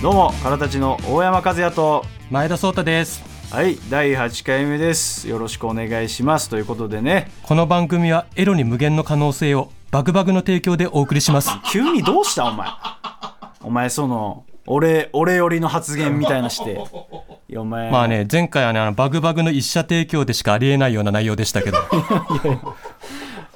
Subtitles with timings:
[0.00, 3.22] どうも、からたちの大山和也と、前田壮太です。
[3.50, 5.28] はい、第8回目です。
[5.28, 6.48] よろしくお願いします。
[6.48, 11.50] ということでね、この番組はエロに無限の可能性をバグバグの提供でお送りします。
[11.70, 12.68] 急にどうしたお前。
[13.60, 16.78] お前、その、俺、俺寄りの発言みたいなして。
[17.48, 17.90] いや、お前。
[17.90, 21.78] まあね前回はねあのバグバグの一社提供でしかありえないような内容でしたけど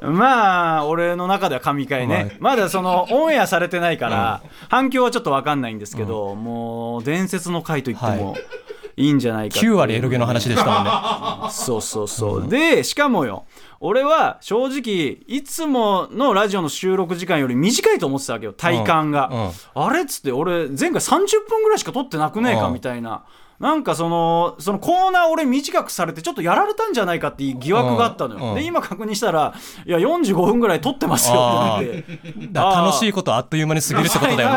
[0.01, 2.37] まあ、俺の中では神回ね。
[2.41, 8.35] まだその、オンエアされてないから、反響はちょっとわかんないんですけど、もう、伝説の回と言っても、
[9.03, 10.85] いいんじゃないかっていう9割エロゲの話でしたもん
[11.45, 12.49] ね そうそうそう。
[12.49, 13.45] で、しかもよ、
[13.81, 19.31] 俺は正直、いつものラジオの収録時間より短いと思ってたわけよ、体感が。
[19.75, 23.23] あれっつって、俺、前回30分ぐらいしか撮ってなくねえか、うんみたいな。
[23.63, 28.45] なんかその、そのコーナー俺短くされてちょっとやられたんじゃないかっていう疑惑があったのよ。
[28.51, 29.55] うんで、今確認したら、
[29.87, 32.05] いや、45分ぐらい撮ってますよって
[32.37, 32.59] 言って。
[32.59, 34.49] 楽しいことあっという間に過ぎるってことだよ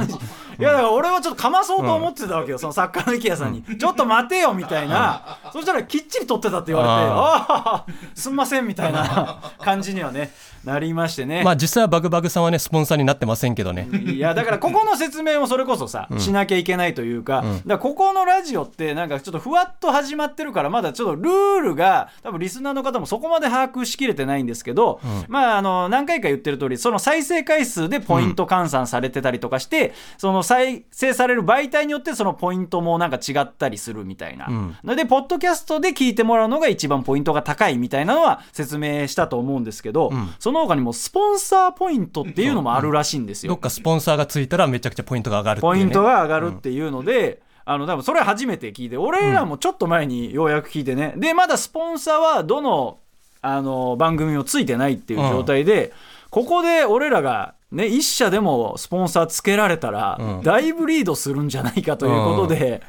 [0.00, 0.14] ね
[0.60, 10.32] いやだから俺はちょっとかまそうと思ってたわけよ、その作家の池谷さんに、ちょっと待てよみたいな、そしたらきっちり撮ってたって言われて、ああ、すんませんみたいな感じにはね、
[10.64, 11.42] なりましてね。
[11.42, 13.88] まあ実際はバグバグさんはねスポンサーになってませんけどね。
[14.06, 34.48] いやだからここの説明もそれこそさ、しなきゃいけないというか,、だからここのラジオってなんかちょっとふわっと始まってるからまだちょっとルールが多分リスナーの方もそこまで把握しきれてないんですけど、まああの何回か言ってる通りその再生回数でポイント換算されてたりとかして、その再生される媒体によってそのポイントもなんか違ったりするみたいな、
[34.84, 43.52] のでポッドキャストで聞いてもらうのが一番ポイントが高いみたいなのは説明したと思うんですけど、その他にもスポンサーポイントっていうのもあるらしいんですよ。
[43.52, 52.98] どっかスポンサーがついたらめちゃくちゃポイントが上がるっていう、ね、ポイントが上がるっていうので、あの多分それ初めて聞いて俺らもちょっと前にようやく聞いてね、でまだスポンサーはどの
[53.42, 55.92] あの番組もついてないっていう状態で、
[56.30, 60.42] ここで俺らがね一社でもスポンサーつけられたら、うん。
[60.42, 62.82] だいぶリードするんじゃないかということで、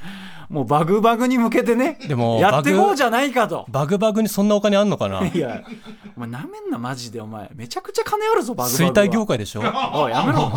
[0.49, 3.65] もうバグバグに向けてねでもやっていこうじゃないかと。
[3.69, 5.25] バグバグにそんなお金あんのかな？
[5.25, 5.63] いや
[6.23, 7.49] お前なめんなマジでお前。
[7.55, 8.89] めちゃくちゃ金あるぞバグバグは。
[8.91, 9.61] 衰退業界でしょ？
[9.93, 10.51] おいやめろ。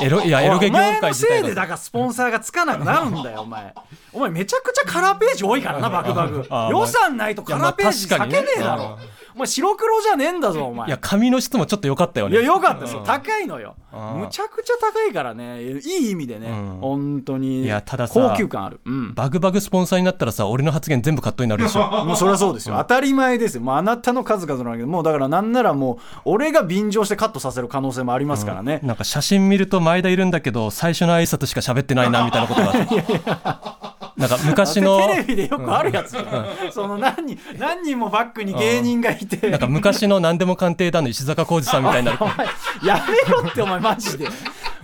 [0.00, 3.74] エロいやエロゲ業界自体のせいでだからスポンサーがつかなくなるんだよお前。
[4.12, 8.98] お前めちゃくちゃカラーページ多いからなバクバクあー予算ないとカラーページいやまあ避けねえだろ
[9.34, 10.88] お前白黒じゃねえんだぞお前。
[10.88, 12.36] いや紙の質もちょっと良かったよね。
[12.36, 12.80] いやよかった。
[12.80, 13.76] ですよ高いのよ。
[13.92, 15.62] むちゃくちゃ高いからね。
[15.62, 16.48] いい意味でね。
[16.48, 16.78] うん。
[16.80, 18.80] 本当にいやたださ高級感ある。
[18.84, 19.14] うん。
[19.14, 21.86] バグバグスポンサーになったらさ俺の発言全部カットになるでしょ。
[22.04, 22.76] もうそりゃそうですよ。
[22.78, 23.62] 当たり前ですよ。
[23.62, 24.86] もうあなたの数々のわけで。
[24.86, 28.80] もうだからなんならもう俺が便乗してカットさせる可能性もありますからね。
[28.82, 33.79] なんか写真見ると前田いるんだけど最初の挨拶しか喋ってないなみたいなことが
[34.20, 36.12] なんか昔 のテレビでよくあるやつ。
[36.12, 36.72] じゃん。
[36.72, 39.48] その何人何人もバックに芸人がいて。
[39.48, 42.18] なんか昔の何でも鑑定団の石坂浩二さんみたいになる。
[42.86, 44.28] やめろってお前マジで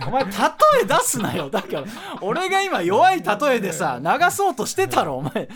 [0.05, 0.29] お前例
[0.83, 1.49] え出すなよ。
[1.49, 1.83] だから
[2.21, 5.49] 俺が今弱い例えでさ流そうとしてたろお前。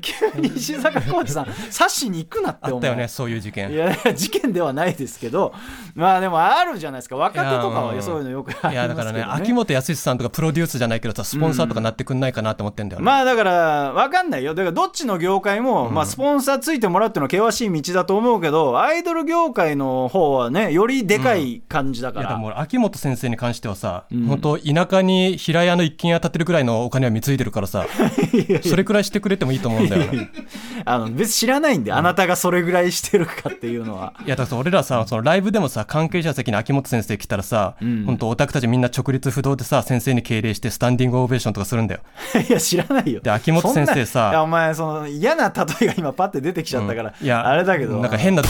[0.00, 2.74] 急に石坂浩二さん刺しに行くなってお前。
[2.74, 3.72] あったよねそういう事い件。
[3.74, 5.52] やいや事件ではないですけど。
[5.94, 7.16] まあでもあるじゃないですか。
[7.16, 14.54] 若手とかはそういうのよくありますけど、ね、いやだからね秋元康さんとかプロデュースじゃないけどさスポンサーとかなってくんないかなって思ってんだよね、まあだから分かんないよ。
[14.54, 27.86] だからどっちの業界も、まあ、スポンサーついてもらうっていうのは険しい道だと思うけどアイドル業界の方はねよりでかい感じだから、いやでも俺秋元先生に関してはさ、ん本当田舎に平屋の一軒家建てるくらいのお金は貢いでるからさ
[28.64, 30.28] それくらいしてくれてもいいと思うんだよね
[30.84, 34.12] あの別に知らないんで、あなたがそれぐらいしてるかっていうのは。
[34.24, 42.00] いやだからさ俺らさそのライブでもさ関係者席に秋元先生来たらさ、ん本当オタクたちみんな直立不動でさ先生に敬礼してスタンディングオベーションとかするんだよ
[42.48, 43.20] いや、知らないよ。
[43.20, 47.98] で秋元先生さお前、その嫌な例えが今パッて出てきちゃったから、いやあれだけど。
[48.00, 48.42] なんか変な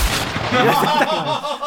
[0.54, 0.64] だ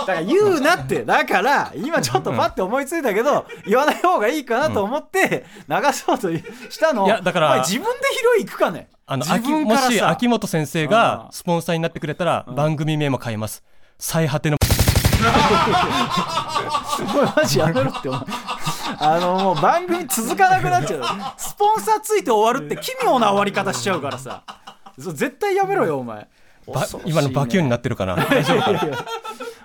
[0.05, 1.03] から言うなって。
[1.03, 6.29] だから、今ちょっとパッて思いついたけど、言わない方がいいかなと思って、流そうと
[6.69, 7.05] したの。
[7.05, 7.89] いやだから自分で
[8.37, 8.89] 拾い行くかね？
[9.05, 13.63] あのもし秋元先生うんがスポンサーになってくれたら番組名も変えます。
[13.97, 14.57] 最果ての。
[16.99, 18.21] お前マジやめろって、お前。
[18.99, 21.01] あのもう番組続かなくなっちゃう。
[21.37, 24.43] スポンサーついて終わるって奇妙な終わり方しちゃうからさ。
[24.97, 26.27] 絶対やめろよお前
[27.05, 28.15] 今のバキューになってるかな？
[28.29, 29.05] 大丈夫かな？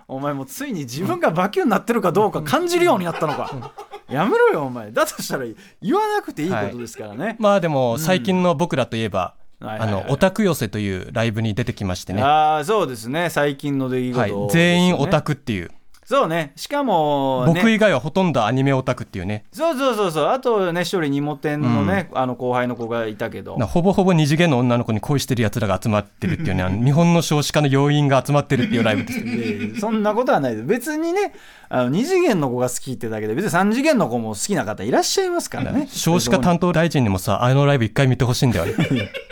[0.08, 3.72] お前もうついに自分がバキューになってるかどうか感じるようになったのか。
[4.08, 4.90] やめろよお前。
[4.90, 5.44] だとしたら
[5.80, 9.88] 言わなくていいことですからね、まあでも最近の僕らといえば、はいはいはい。
[9.88, 13.30] あのオタク寄せというライブに出てきましてね、ああそうですね。
[13.30, 14.50] 最近の出来事はい。
[14.50, 15.70] 全員オタクっていう、
[16.12, 16.52] そうね。
[16.56, 19.44] しかも、ね、僕以外はほとんどアニメオタクっていうね。
[19.50, 20.26] そうそうそうそう。
[20.26, 23.56] あとね一人ニモ店のね、あの後輩の子がいたけど。
[23.56, 30.66] なほぼほぼ二次元の女の子に恋してる奴らが集まってるっていうね 日本の少子化の要因が集まってるっていうライブですそんなことはないです。
[30.66, 31.32] 別にね
[31.70, 38.74] あの2次元の子が好きってだけで別に3次元の子も好きな方いらっしゃいますからね少子化担当大臣にもさあのライブ一回見てほしいんだよね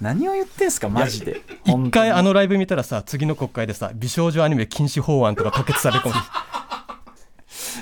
[0.00, 1.40] 何を言ってんすかマジで。
[1.64, 6.30] 一回あののライブ見たらさ次の国会でさ美少女アニメ禁止法案とか可決されるかもしれない。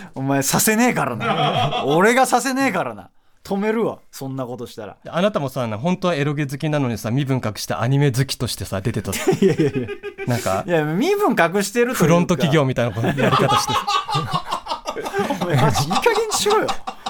[0.15, 1.85] お前させねえからな。
[1.87, 3.11] 俺がさせねえからな。
[3.45, 4.97] 止めるわそんなことしたら。
[5.07, 9.89] あなたもさ本当はエロゲ好きなのにさ身分隠してアニメ好きとしてさ出てた いやいやいや。
[10.27, 13.75] なんかいや身分隠してるフロント企業みたいなやり方して
[15.43, 16.67] お前マジいい加減にしろよ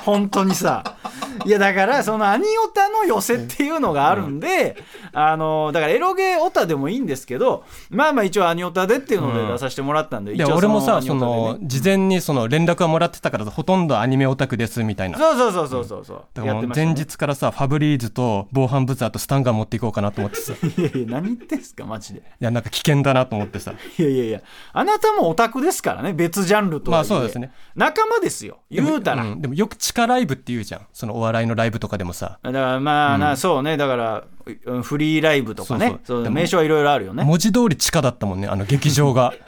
[0.06, 0.96] 本当にさ。
[1.44, 4.76] いやだからそのアニオタの寄せっていうのがあるんで、
[5.12, 15.18] あのだからエロゲオタでもいいんですけどまあまあ一応アニオタでっていうので出させてもらったんで、で一応俺もさその事前にその連絡はもらってたからほとんどアニメオタクですみたいな。
[15.18, 20.54] そうそうそうそうそうそう、だから前日からさファブリーズと防犯ブザーとスタンガン持っていこうかなと思ってさ。
[20.62, 22.22] いいやいや何言ってんすかマジで。
[22.38, 23.74] やなんか危険だなと思ってさ。
[23.98, 24.40] いやいやいや
[24.72, 27.52] あなたもオタクですからね別ジャンルとまあそうですね。
[27.74, 28.60] 仲間ですよ。
[28.70, 30.86] 言うたら、んでもよく地下ライブって言うじゃん。
[30.92, 32.38] そのお笑いのライブとかでもさ。
[32.42, 33.76] だからまあな、そうね。
[33.76, 34.24] だから
[34.66, 35.88] うんフリーライブとかね。
[35.88, 36.22] そうそう。
[36.22, 37.24] でも名称はいろいろあるよね。
[37.24, 39.32] 文字通り地下だったもんねあの劇場が。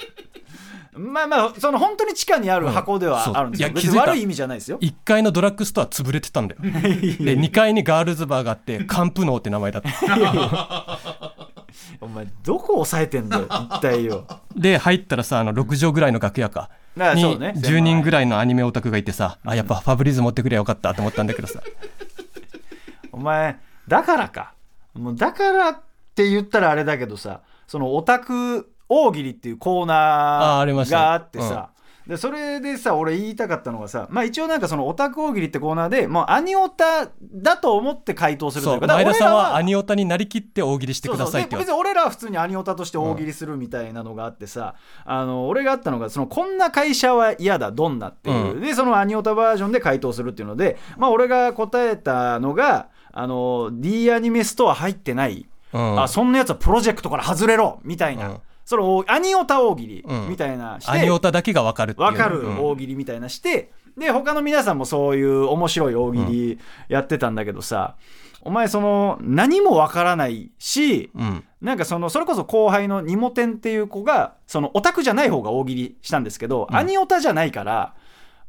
[0.98, 4.00] まあまあその本当に地下にある箱ではあるんですよ、いや気づいた。
[4.00, 4.78] 別に悪い意味じゃないですよ。
[4.80, 6.60] 1階のドラッグストア潰れてたんだよ。
[6.64, 11.38] で2階にガールズバーがあってカンプノーって名前だった。
[12.00, 14.26] お前どこ押さえてんだよ一体よ。
[14.56, 17.54] で入ったらさあの6畳ぐらいの楽屋かにだからそうね。
[17.56, 21.60] 10人ぐらいのアニメオタクがいてさあやっぱファブリーズ持ってくればよかったと思ったんだけどさ。
[23.12, 24.52] お前だからか。
[24.94, 25.80] もうだからっ
[26.14, 31.70] て言ったらあれだけどさそのオタク大喜利っていうコーあナーがあってさ
[32.08, 44.74] でそれでさ俺言いたかったのがさまあ一応なんかそのオタク大喜利ってコーナーでもうアニオタだと思って回答するとそいううか前田さん俺らはアニオタになりきって大喜利してくださいって別に俺らは普通にアニオタとして大喜利するみたいなのがあってさ、
[45.04, 48.60] あの俺があったのがそのこんな会社は嫌だどんなっていう、うん。
[48.62, 56.00] でそのアニオタバージョンで回答するっていうのでまあ俺が答えたのがあの D アニメストア入ってない、うん。
[56.00, 60.28] あそんなやつはプロジェクトから外れろみたいな、うんそれアニオタ大喜利うん。
[60.28, 62.06] みたいなして、アニオタだけが分かるっていう。
[62.06, 62.58] わかるうん。
[62.58, 66.58] 大喜利みたいなして、で他の皆さんもそういう面白い大喜利
[66.90, 67.96] やってたんだけどさ、
[68.42, 71.44] お前その何もわからないし、うん。
[71.62, 77.94] なんかそのそれこそ後輩のニモテンっていう子がそのオタクじゃない方が大喜利したんですけど、アニオタじゃないから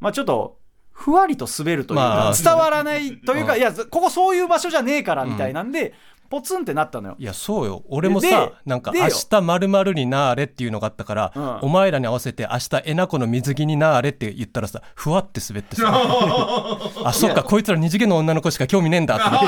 [0.02, 0.60] まあちょっと
[0.92, 3.60] ふわりと滑るというか、まあ伝わらないというか、うん。
[3.60, 5.94] いやここそういう場所じゃねえからみたいなんで、
[6.30, 7.16] ポツンってなったのよ。
[7.18, 15.90] いやそうよ俺もでさなんか明日まるになーれっていうのがあったから、うんお前らに合わせて明日えなこの水着になーれって言ったらさふわって滑ってさ
[17.04, 19.48] あそっかこいつら二次元の女の子しか興味ねえんだって思って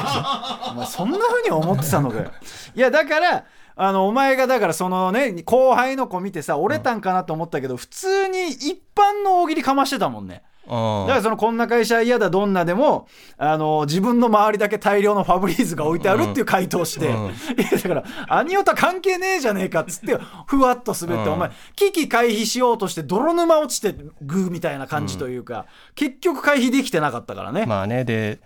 [0.71, 2.31] お前そんな風に思ってたのかよ。
[2.75, 10.43] いやだからあのお前がだからそのね後輩の子見てさ折れたんかなと思ったけど、普通に一般の大喜利かましてたもんね。
[10.71, 11.07] うん。
[11.07, 17.13] だからそのこんな会社嫌だどんなでもあの自分の周りだけ大量のファブリーズが置いてあるっていう回答して、うん。
[17.59, 21.33] いやだからアニオタ関係ねえじゃねえかっつってふわっと滑って、うん。
[21.33, 28.39] お前危機回避しようとして泥沼落ちてグーみたいな感じというか、結局回避できてなかったからね、まあねで、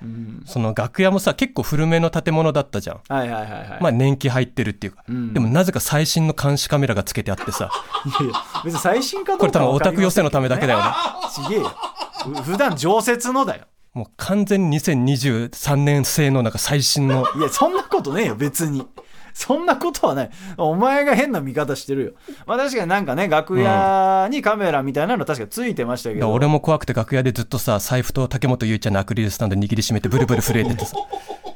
[0.45, 2.99] その楽屋もさ結構古めの建物だったじゃん。
[3.07, 5.33] はいはいはいはい、まあ年季入ってるっていうか、ん。
[5.33, 7.69] でもなぜか最新の監視カメラがつけてあってさ。
[8.05, 10.85] いやいや別に最新かどうかこれ多分オタク寄せのためめだけだよね。
[11.33, 11.71] ちげえよ。
[12.13, 13.65] ふ普段常設のだよ。
[13.93, 17.25] もう完全に2023年製のなんか最新の。
[17.37, 18.85] いやそんなことねえよ別に。
[19.33, 20.29] そんなことはない。
[20.57, 22.11] お前が変な見方してるよ。
[22.45, 30.95] まあ確かになんかね楽屋にカメラみたいなの確かついてましたけど、だから俺も怖くて楽屋でずっとさ財布と竹本結衣ちゃんのアクリルスタンド握りしめてブルブル震えててさ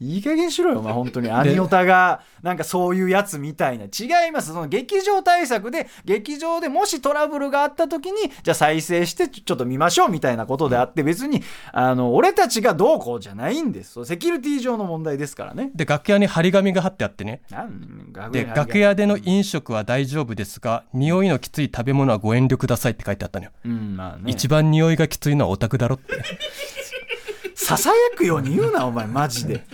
[0.00, 1.30] いい加減しろよお前本当に。
[1.32, 3.84] アニオタがなんかそういうやつみたいな。
[3.84, 4.48] 違います。
[4.48, 14.04] その劇場対策で劇場でもしトラブルがあった時にじゃあ再生してちょちょっと見ましょうみたいなことであって別にあの俺たちがどうこうじゃないんです。
[14.04, 15.70] セキュリティ上の問題ですからね。
[15.74, 17.42] で楽屋に張り紙が貼ってあってね。
[18.30, 24.30] で楽屋での飲食は大丈夫ですが匂いのきつい食べ物はご遠慮くださいって書いてあったのよ、うんまあね。
[24.30, 26.14] 一番匂いがきついのはオタクだろって。
[27.54, 29.64] ささやくように言うなお前マジで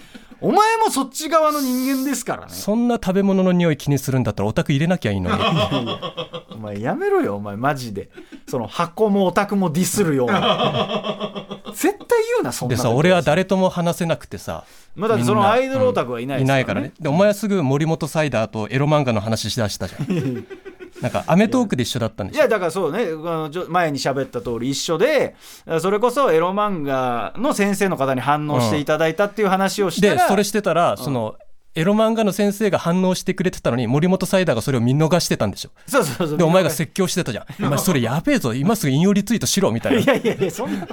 [0.45, 2.53] お前もそっち側の人間ですからね。
[2.53, 5.37] そんな食べ物の匂い気にするんだったらオタク入れなきゃいいのに。
[6.53, 8.11] お前やめろよお前マジで。
[8.47, 11.47] その箱もオタクもディスるような。
[11.73, 16.93] 絶対言うなそんなでさ俺は誰とも話せなくてさまあだそのアイドルオタクはいないいないからね。
[17.01, 20.47] でお前はすぐ森本サイダーとエロ漫画の話しだしたじゃん
[21.05, 23.03] なんか『アメトーーク』で一緒だったんでしょいやだからそうね。
[23.03, 25.37] あのちょ前に喋った通り一緒で
[25.81, 31.35] それこそエロ漫画の先生の方に反応していただいたっていう話をしたら、でそれしてたらその
[31.77, 35.71] エロ漫画の先生が反応してくれてたのに森本サイダーがそれを見逃してたんでしょ。
[35.87, 36.39] そうそうそう。
[36.39, 37.65] でお前が説教してたじゃん。
[37.67, 38.55] お前それやべえぞ。
[38.55, 40.87] 今すぐ引用リツイートしろみたいいなやいやいやそんな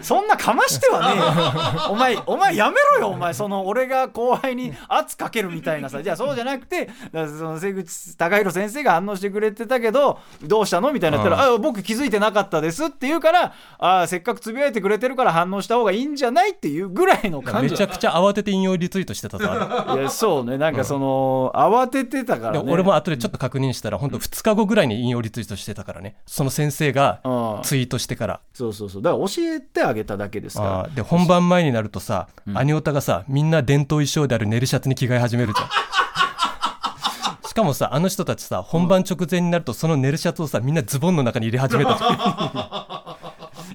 [0.00, 1.92] そんなかましてはねえよ。
[1.92, 3.34] お前お前やめろよお前。
[3.34, 6.02] その俺が後輩に圧かけるみたいなさ。
[6.02, 20.02] じゃあそうじゃなくてその瀬口貴弘先生が反応してくれてたけどどうしたのみたいになったら、あ僕気づいてなかったですって言うからあせっかくつぶやいてくれてるから反応した方がいいんじゃないっていうぐらいの感じめちゃくちゃ慌てて引用リツイートしてたぞあれ。
[20.02, 20.58] いやそうね。
[20.58, 22.64] なんかその、慌ててたからね。
[22.64, 26.16] で俺も後でちょっと確認したら本当2日後ぐらいに引用リツイートしてたからね。
[26.26, 27.62] その先生がうん。
[27.62, 28.40] ツイートしてから。
[28.52, 29.02] そうそうそう。
[29.02, 30.94] だから教えてあげただけですから。
[30.94, 35.68] で本番前になるとさ、アニオタがさみんな伝統衣装であるネルシャツに着替え始めるじゃん。
[37.48, 43.07] しかもさあの人たちさ本番直前になるとそのネルシャツをさみんなズボンの中に入れ始めたじゃん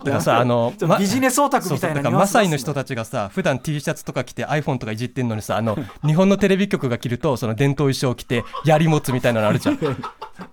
[0.04, 9.78] だからさあのビジネスオタクみたいなマサイの人たちがさ普段 T シャツとか着て iPhone とかいじってんのにさあの日本のテレビ局が着るとその伝統衣装を着て槍持つみたいなのあるじゃん。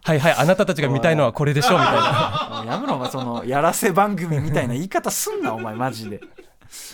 [0.03, 2.65] はいはいあなたたちが見たいのはこれでしょみたいな。
[2.71, 6.21] やめろお前そのやらせ番組みたいな言い方すんなお前マジで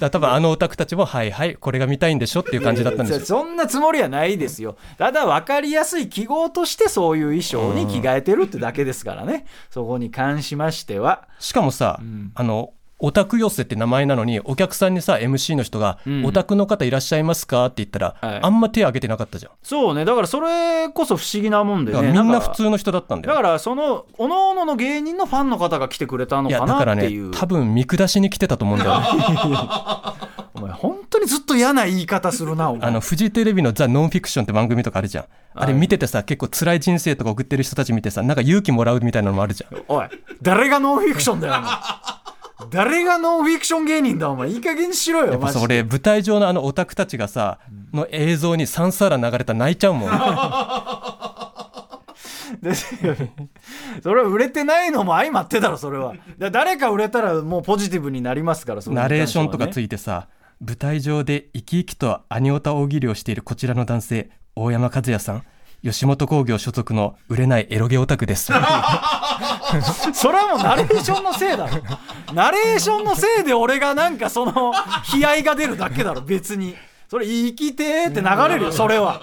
[0.01, 3.27] ら多分あのオタクたちもはいはいこれが見たいんでしょっていう感じだったんですよ。
[3.27, 4.77] そんなつもりはないですよ。
[4.99, 9.47] ただ分かりやすい記号としてそういう衣装に着替えてるってだけですからね。
[9.71, 11.29] そこに関しましては。
[11.39, 12.01] しかもさ、
[12.35, 16.25] あのオタク寄せって名前なのにお客さんにさ MC の人が、ん。
[16.25, 18.41] オタクの方いらっしゃいますか?」って言ったら、はい。
[18.43, 19.53] あんま手挙げてなかったじゃん。
[19.63, 20.05] そうね。
[20.05, 23.35] だからそれこそ不思議なもんでだからみんな普通の人だったんだよ。
[23.35, 29.07] だからそのおのおのの芸人のファンの方が来てくれたのいやかだからねなっていう多分見下しに来てたと思うんだよね。
[30.55, 35.25] お前本当にずっと嫌な言い方するなあのフジテレビの「ザ・ノンフィクション」って番組とかあるじゃん。
[35.55, 39.79] あれ見ててさ結構辛い人生とか送ってる人たち見てさなんか勇気もらうみたいなのもあるじゃん。
[39.89, 40.07] おい
[40.41, 41.55] 誰がノンフィクションだよ
[42.71, 44.49] 誰がノンフィクション芸人だお前。
[44.49, 45.81] いい加減にしろよやっぱさマジで。
[45.81, 47.59] 俺舞台上のあのオタクたちがさ
[47.93, 50.11] の映像にサンサーラ流れたら泣いちゃうもん。
[52.63, 53.15] ですよ
[54.03, 56.15] それは売れてないのも相まってだろそれは。
[56.39, 60.29] だ誰か売れたらもうポジティブになりますからそれにナレーションとかついてさ
[60.65, 65.43] 舞台上で生き生きとアニオタ大喜利をしているこちらの男性大山和也さん
[65.87, 68.47] 吉本興業所属の売れないエロゲオタクです。
[70.15, 71.83] それはもうナレーションのせいだろ。
[72.35, 74.73] ナレーションのせいで俺がなんかその
[75.17, 76.23] 悲哀が出るだけだろ。
[76.23, 76.75] 別に。
[77.09, 79.21] それ生きてーって流れるよそれは。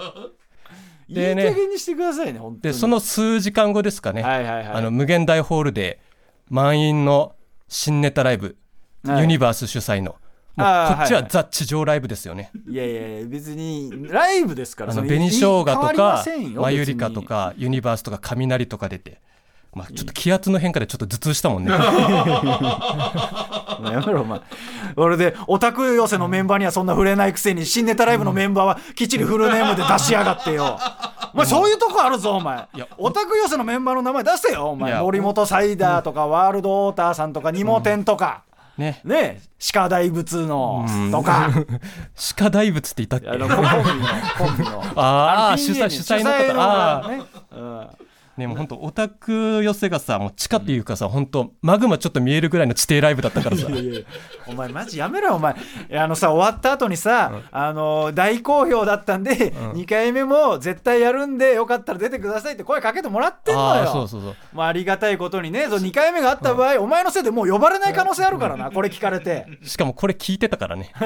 [1.06, 2.72] いい加減にしてくださいね本当に。
[2.72, 4.66] でその数時間後ですかね、はいはいはい。
[4.68, 6.00] あの無限大ホールで
[6.48, 7.34] 満員の
[7.68, 8.56] 新ネタライブ、
[9.04, 9.20] はい。
[9.20, 10.16] ユニバース主催の
[10.56, 19.18] こっちはザ地上ライブですよね、いやいや別にライブですからあのそ紅生姜とかマユリカとかユニバースとか雷とか出て、
[19.74, 21.72] まあ、ちょっと気圧の変化でちょっと頭痛したもんね。
[23.84, 24.40] やめろお前。
[24.96, 30.78] 俺でオタク寄せのメンバーにはそんな触れないくせに新ネタライブのメンバーはきっちりフルネームで出しやがってよ。
[31.34, 32.68] お前そういうとこあるぞお前。
[32.74, 34.94] いやオタク寄せのメンバーの名前出せよお前。
[35.00, 38.44] 森本サイダーとかワールドウォーターさんとかニモテンとか、
[38.78, 39.00] ね。
[39.04, 39.40] ね。
[39.72, 41.50] 鹿大仏のとか。
[42.36, 43.28] 鹿大仏って言ったっけ？
[43.28, 44.84] あのコンビのコンビの。
[44.96, 47.08] あーのピン芸人主催主催の方あー。
[47.18, 47.88] ね、うん
[48.36, 53.68] ねもう本当オタク寄せがさもう地下っていうかさ本当マグマちょっと見えるぐらいの地底ライブだったからさ。
[54.46, 55.54] お前マジやめろよお前。
[55.92, 63.86] あのさ終わった後にさ、あの大好評だったんで、2回目も絶対やるんでよかったら出てくださいって声かけてもらってんのよ。
[63.86, 64.34] そうそうそう。
[64.52, 69.46] まあ、ありがたいことにねそ2回目があった場合、お前のせいでもう呼ばれない可能性あるからなこれ聞かれて。
[69.62, 70.92] しかもこれ聞いてたからね。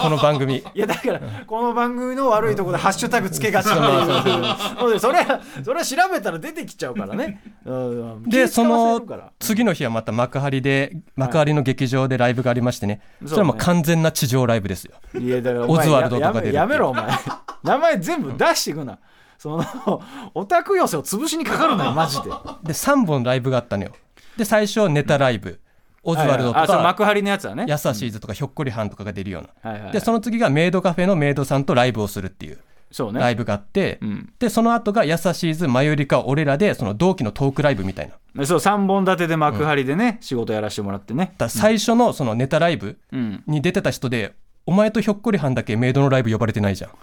[0.00, 0.58] この番組。
[0.58, 8.22] いやだからこの番組の悪いところでハッシュタグつけがちっていうそれはそれは調べたら出ててきちゃうからね、 うん。
[8.24, 9.00] でその
[9.38, 14.96] 次の日はまた幕張で幕張の劇場でライブがありましてね、それはもう完全な地上ライブですよ。
[15.18, 16.54] いやだからお前オズワルドとか出るって。
[16.54, 17.06] ややめろお前。
[17.64, 18.98] 名前全部出していくな、
[19.38, 20.02] その
[20.34, 22.30] オタク寄せを潰しにかかるなよマジで。
[22.62, 23.92] で3本ライブがあったのよ。
[24.36, 25.60] で最初ネタライブ。
[26.04, 27.64] オズワルドとあそうか幕張のやつはね。
[27.68, 29.70] ヤサシーズとかひょっこりはんとかが出るような。
[29.70, 29.92] はいはい。
[29.92, 32.58] でその次がメイドカフェのメイドさんとライブをするっていう
[32.90, 33.20] そうね。
[33.20, 34.32] ライブがあって、うん。
[34.38, 38.46] でその後がヤサシーズマユリカ俺らでその同期のトークライブみたいな。
[38.46, 41.34] そう3本立てで幕張でね、仕事やらせてもらってね。
[41.38, 43.42] だ最初のそのネタライブうん。
[43.46, 44.34] に出てた人で、
[44.68, 46.90] お前とひょっこりはんだけメイドのライブ呼ばれてないじゃん。
[46.90, 46.94] い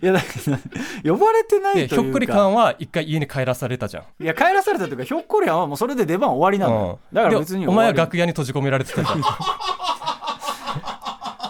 [0.00, 0.58] やだから
[1.12, 1.96] 呼ばれてないというか。
[1.96, 4.24] でひょっこりはんは一回家に帰らされたじゃん。
[4.24, 7.14] いや帰らされたというかひょっこりはんはもうそれで出番終わりなのよ、うん。
[7.14, 9.18] だから別にでお前は楽屋に閉じ込められてたじゃん。
[9.18, 9.24] り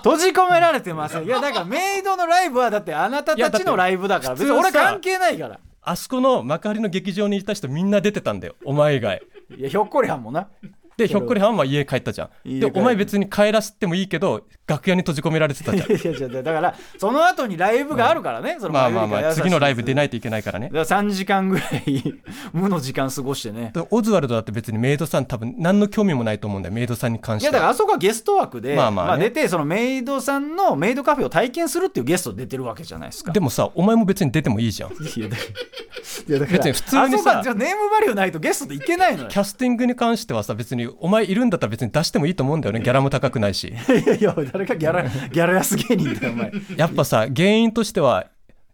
[0.07, 1.25] 閉じ込められてません。
[1.27, 4.35] いやだからメイドのライブはだってあなたたちのライブだから。
[4.35, 5.59] 別に俺関係ないから。
[5.83, 8.55] あそこの幕張の劇場にいた人みんな出てたんだよ。
[8.65, 9.23] お前以外。
[9.57, 10.49] いやひょっこりはんもな
[10.97, 12.61] でひょっこりはんは家帰ったじゃん。
[12.61, 15.93] でお前別に帰らせてもいいけど楽屋に閉じ込められてたじゃん。
[15.93, 20.71] いやいやだからその後にライブがあるからね、 そのまあまあまあ次のライブ出いないといけないからね。
[20.73, 22.15] だから3時間ぐらい
[22.53, 23.73] 無の時間過ごしてね。
[23.75, 27.49] でオズワルドだって別にメイドさん多分何の興味もないと思うんだよメイドさんに関いして。
[27.49, 29.31] はやだからあそこはゲスト枠で、まあまあね。
[29.31, 33.33] 出てそのメイドさんのメイドカフェを体験するっていうゲスト出てるわけじゃないですか。
[33.33, 34.91] でもさお前も別に出てもいいじゃん。
[34.91, 34.95] い
[36.33, 39.29] やだから別に普通にさあそこはじゃあネームバリューないとゲストでいけないのよ。
[39.29, 42.81] キャスティングに関してはさ別にお前いるんだったら別に出してもいいと思うんだよね。
[42.81, 43.69] ギャラも高くないし。
[43.73, 46.53] いやいや誰がギャラギャラ安芸人だよお前。
[46.77, 48.27] やっぱさ原因としては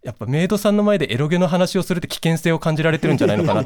[0.02, 3.64] やっぱメイドさんの前でエロゲの話をするって危険性を感じられてるんじゃないのかな。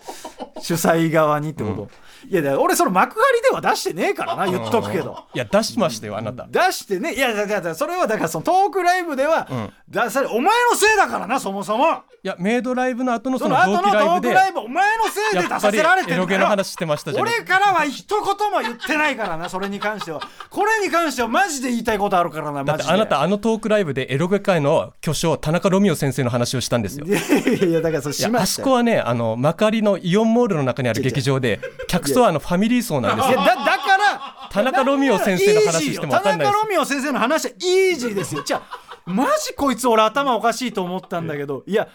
[0.60, 1.90] 主催側にってこと、
[2.28, 5.24] いやだから俺その幕張では出してねえからな言っとくけど。
[5.34, 6.46] いや出しましたよあなた。
[6.48, 9.72] 出してねいやだからそれはだからそのトークライブでは、ん。
[9.88, 11.84] 出されお前のせいだからなそもそも。
[12.22, 20.20] いやメイドライブの後のそのその後のト同期ライブでークライブお前のせいで出さやっぱりせられてるエロゲの話してましたじゃん俺からは一言も言ってないからなそれに関しては。
[20.50, 22.70] これに関してはマジで言いたいことあるからなマジで。
[22.78, 27.06] だってあなたあのトークライブでエロゲ界の巨匠田中ロミオ先生の話をしたんですよ。
[27.06, 27.30] いやい
[27.60, 28.64] やいやだからそれいやあしましたよ。
[28.64, 33.40] そこはねあの幕張のイオンモールの中にある劇場で客層はあのファミリー層なんですよ。
[33.40, 36.50] いやだだから田中ロミオ先生の話しても分かんないです。
[36.50, 38.42] 田中ロミオ先生の話はイージーですよ。
[38.42, 41.62] じゃあマジこいつ俺頭おかしいと思ったんだけど。
[41.66, 41.74] い。
[41.74, 41.88] や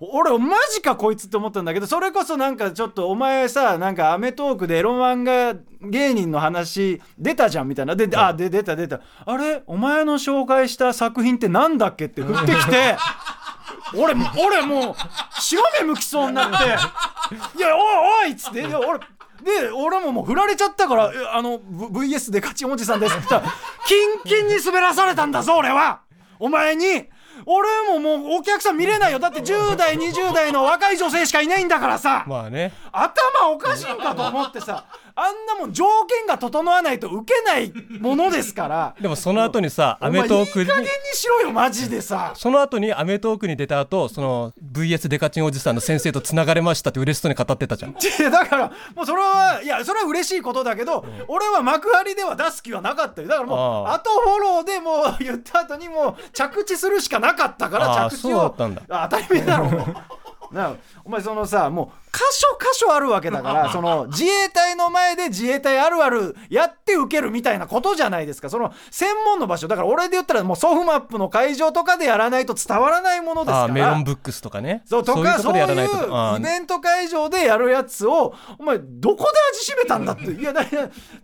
[0.00, 7.96] 俺マジかこいつって思ったんだけどそれこそなんかちょっとお前さなんか『アメトーーク』でエロ漫画芸人の話出たじゃんみたいな。
[7.96, 9.00] で、あで出た出た。
[9.26, 9.62] あれ？
[9.66, 12.96] お前の紹介した作品ってなんだっけって振ってきて。
[13.94, 14.94] 俺俺もう
[15.40, 16.66] 白目向きそうになって
[17.58, 18.60] 「いやおいおい」っつって。
[18.60, 19.00] いや俺
[19.42, 23.54] で俺ももう振られちゃったから「えあの VS で勝ちおじさんです」って言ったら
[23.86, 26.00] キンキンに滑らされたんだぞ俺は。
[26.38, 27.08] お前に。
[27.46, 29.18] 俺ももうお客さん見れないよ。
[29.18, 32.24] だって10代20代の若い女性しかいないんだからさ。
[32.26, 32.72] まあね。
[32.92, 34.84] 頭おかしいんかと思ってさ
[35.20, 38.94] あんなもん条件が整わないと受けないものですから。
[39.02, 40.64] でもその後にさ『アメトーク』に。
[40.64, 42.30] いい加減にしろよマジでさ。
[42.36, 47.94] その後に『アメトーク』に出た後その VS デカチンおじさんの先生とつながれましたって嬉しそうに語ってたじゃん。
[48.30, 53.26] だからもうそれはいやそれは嬉しいことだけど、俺は幕張では出す気はなかったよ。
[53.26, 58.30] だからもう後フォローでもう言った後にもう着地するしかなかったから着地を。
[58.30, 58.82] そうだったんだ。
[58.88, 59.68] あ当たり前だろ。
[60.52, 60.72] なあ
[61.04, 68.50] お前そのさもう箇所箇所あるわけだから その自衛隊の前で自衛隊あるあるやって受けるみたいなことじゃないですか。
[68.50, 69.68] その専門の場所。
[69.68, 73.72] だから俺で言ったらもうソフマップの会場とかでやらないと伝わらないものですから。
[73.72, 74.82] メロンブックスとかね。
[74.84, 80.30] そうとかそういうイベント会場でやるやつをお前どこで味しめたんだって。
[80.32, 80.64] いやだ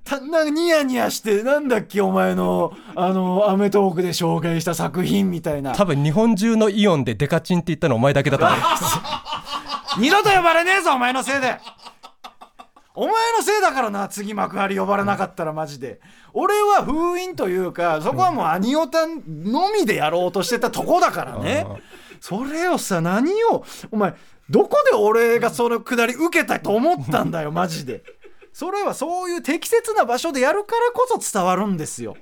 [0.04, 5.74] たなんかニヤニヤしてなんだっけお前のあの『アメトーーク』で紹介した作品みたいな。
[5.74, 8.58] 多分日本中のイオンでデカチンって言ったのお前だけだと思う
[9.98, 11.58] 二度と呼ばれねえぞお前のせいで。
[12.96, 16.00] お前のせいだからな次幕張呼ばれなかったらマジで。
[16.32, 21.66] 俺は封印というかそこはもうアニオタのみでやろうとしてたとこだからね。
[22.20, 24.14] それをさ何をお前
[24.48, 28.02] どこで俺がそのくだり受けたと思ったんだよマジで。
[28.52, 32.16] それはそういう適切な場所でやるからこそ伝わるんですよ。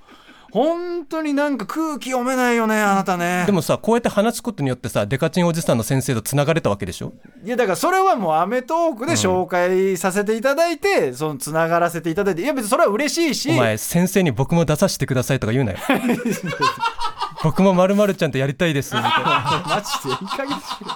[0.53, 3.45] 本当になんか空気読めないよねあなたね。
[3.47, 7.15] でもさこうやって話すことによってさデカチンおじさんの先生とつながれたわけでしょ？
[7.43, 12.43] いやだからそれはもう『アメトーーク』で紹介させていただいて、そのつながらせていただいて。
[12.43, 13.51] いや別にそれは嬉しいし。
[13.51, 15.79] お前先生に僕も出させてくださいとか言うなよ。
[17.43, 18.95] 僕もまるちゃんとやりたいです。
[18.95, 20.87] みたいなマジでいい加減にしろ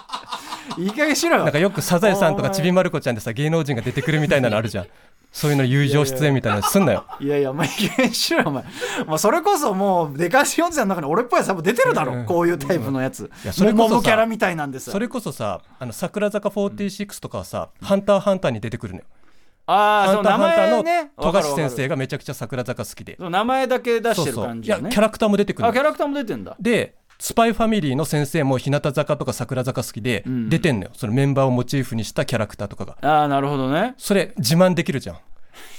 [0.78, 4.86] いい加減しろよなんかよくサザエさんとかちびまる子ちゃんでさ芸能人が出てくるみたいなのあるじゃん
[5.32, 8.64] そういうの友情出演みたいなのすんなよいやいや、お前、いい加減しろよ、お前。
[9.06, 13.30] もうそれこそもう、デカシオンズの中に俺っぽいやつ多分出てるだろ、こういうタイプのやつ。
[13.44, 19.04] いやそれこそキャラみたいなんですそれこそさあの桜坂46とかはさ「ハンターハンター」に出てくるのよ
[19.66, 21.10] ああ、そンターの。
[21.20, 21.96] 富樫先生が。
[21.96, 24.84] がめちゃくちゃ桜坂好きで名前だけ出してる感じよね。
[24.84, 26.56] やキャラクターも出てくるあ、のキャラクターも出てんだ。
[26.58, 30.48] でスパイファミリーの先生も日向坂とか桜坂好きでん。
[30.48, 32.96] 出てんのよ、そのメンバーをモチーフにしたキャラクターとかが。
[33.00, 33.94] ああ、なるほどね。
[33.96, 35.16] それ自慢できるじゃん。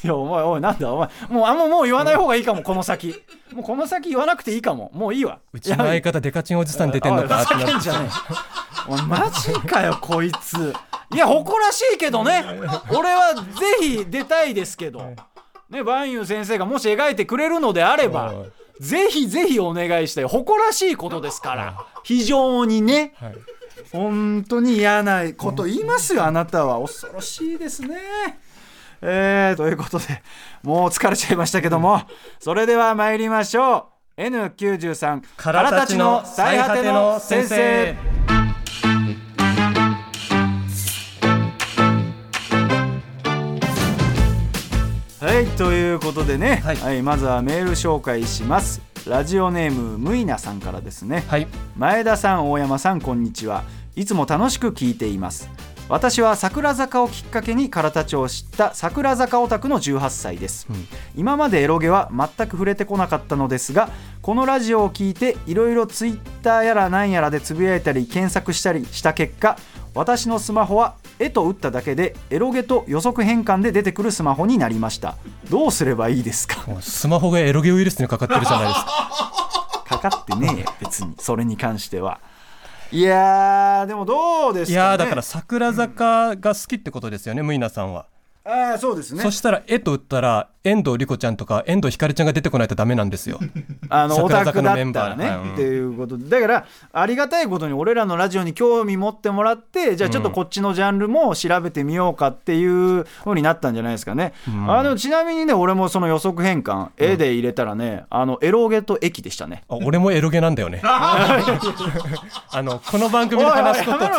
[0.03, 1.09] いや、お前、おい、なんだ、お前。
[1.29, 3.15] もう、あんまもう言わない方がいいかも、この先。
[3.53, 4.91] もうこの先言わなくていいかも。
[4.93, 5.39] もういいわ。
[5.53, 8.91] うちの相方デカチンおじさん出てんのかってなじゃねえ。
[8.91, 10.73] お前マジかよこいつ。
[11.13, 12.43] いや誇らしいけどね。
[12.89, 13.43] 俺はぜ
[13.79, 15.13] ひ出たいですけど。
[15.69, 18.25] ね万有先生がもし描いてくれるのであれば。
[18.25, 21.85] はいぜひぜひお願いしたい誇らしいことですから。
[22.03, 23.13] 非常にね。
[23.15, 23.35] はい。
[23.91, 26.25] 本当に嫌なこと言いますよ。
[26.25, 27.97] あなたは恐ろしいですね。
[29.01, 30.23] えー、ということで
[30.63, 32.01] もう疲れちゃいましたけども。
[32.39, 34.21] それでは参りましょう。
[34.21, 38.36] N93 からたちの最果ての先生
[45.19, 48.81] はいということでね、ははいいまずはメール紹介します。
[49.07, 51.23] ラジオネームむいなさんからですね。
[51.27, 51.47] はい。
[51.75, 53.63] 前田さん大山さんこんにちは。
[53.95, 55.49] いつも楽しく聞いています。
[55.89, 60.67] 私は桜坂をきっかけに唐田町を知った桜坂オタクの18歳です、
[61.15, 63.89] 今までエロゲは全く触れてこなかったのですが
[64.21, 69.57] このラジオを聞いていろいろツイッターやらなんやらでつぶやいたり検索したりした結果
[69.93, 75.15] 私のスマホは絵と打っただけでエロゲと予測変換で出てくるスマホになりました。
[75.49, 76.63] どうすればいいですか？
[76.81, 79.83] スマホがエロゲウイルスにかかってるじゃないですか。
[79.85, 81.15] かかってねえよ別に。
[81.17, 82.19] それに関しては。
[82.91, 88.05] いやーでもどうですか、ね、いやーだから桜坂が好きってことですよねムイナさんは、
[88.47, 89.21] ああそうですね。
[89.21, 93.39] そしたら絵と打ったら遠藤莉子ちゃんとか遠藤ひかるちゃんが出てこないとダメなんですよ。
[93.89, 95.39] あのオ桜タクだ坂のメンったらね、バー。
[95.39, 95.49] はい。
[95.49, 95.53] うん。
[95.53, 104.33] っていうことでだからありがたいことに俺らのラジオに興味持ってもらってじゃあちょっとこっちのジャンルも調べてみようかっていうふうになったんじゃないですかね、
[104.67, 109.63] あのちなみにね俺もその予測変換絵で入れたらねあのエロゲと駅でしたね。
[109.69, 110.81] あ俺もエロゲなんだよね。
[110.83, 114.09] あのこの番組で話すことお前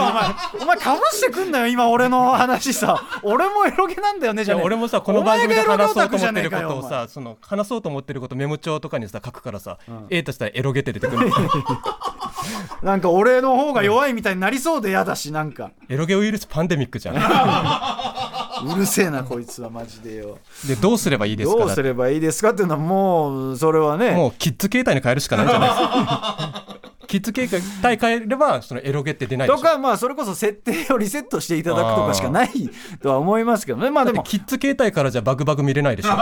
[0.62, 3.02] お前かぶしてくんなよ今俺の話さ。
[3.22, 9.78] 俺もエロゲなんだよねじゃあ、ね、俺もさこの番組で話そうと思ってることをさその話そうと思ってることメモ帳とかにさ書くからさ、
[10.10, 11.30] A としたらエロゲって出てくる
[12.82, 15.70] なんか俺の方が弱いみたいになりそうで嫌だしなんか。
[15.88, 17.16] エロゲウイルスパンデミックじゃん。
[18.72, 20.38] うるせえなこいつはマジでよ。
[20.66, 21.58] でどうすればいいですか？
[21.58, 22.50] どうすればいいですか？
[22.50, 24.12] っていうのはもうそれはね。
[24.12, 25.68] もうキッズ携帯に変えるしかないんじゃない？
[25.68, 32.50] ですかキッズ携帯変えればそのエロゲって出ないとかまあそれこそ設定をリセットしていただくとかしかない
[33.02, 33.90] とは思いますけどね。
[33.90, 36.10] まあでもキッズ携帯からじゃバグバグ見れないでしょ。
[36.10, 36.12] い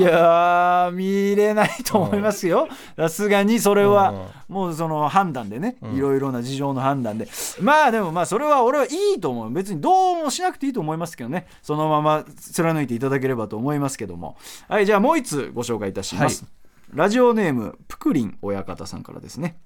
[0.00, 2.68] やー見れないと思いますよ。
[2.96, 7.28] さすがにそれはもうその判断でねいろいろな事情の判断で。
[7.60, 9.52] まあでもまあそれは俺はいいと思う。
[9.52, 11.46] 別にどうもしなくていいと思いますけどね。
[11.62, 14.36] そのまま貫いていただければと思いますけども。
[14.68, 16.46] はいじゃあもう一つご紹介いたします、
[16.94, 19.58] ラジオネームプクリン親方さんからですね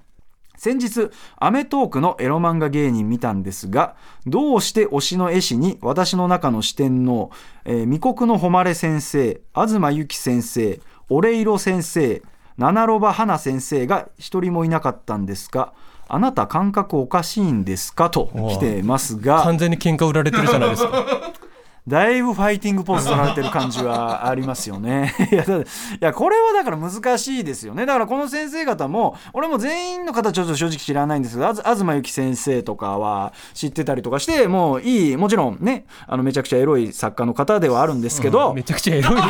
[0.56, 3.94] 先日『アメトーーク』のエロ漫画芸人見たんですが
[4.26, 7.30] どうして推しの絵師に私の中の四天王、
[7.64, 12.22] えー、未国の誉れ先生東由紀先生オレイロ先生
[12.58, 15.72] 七ロバ花先生が一人もいなかったんですが
[16.08, 18.10] あなた感覚おかしいんですか？
[18.10, 19.42] と来てますが。
[19.44, 21.32] 完全に喧嘩売られてるじゃないですか
[21.88, 25.12] だいぶファイティングポーズ取られてる感じはありますよね。
[25.32, 25.64] いや、だい
[25.98, 27.86] やこれはだから難しいですよね。
[27.86, 39.22] だからこの先生方も、俺も全員の方ちょっと正直知らないんですけど、あず東由紀先生とかは知ってたりとかして、もういい、もちろんね、あのめちゃくちゃエロい作家の方ではあるんですけど、めちゃくちゃエロい。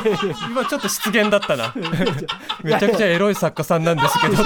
[0.50, 1.74] 今ちょっと失言だったな。
[2.64, 4.42] めちゃくちゃエロい作家さんなんですけど。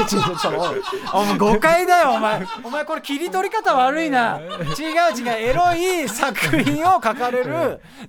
[1.13, 2.43] お前誤解だよお前。
[2.65, 4.41] お前これ切り取り方悪いな。
[4.41, 7.44] 違う違うエロい作品を書かれる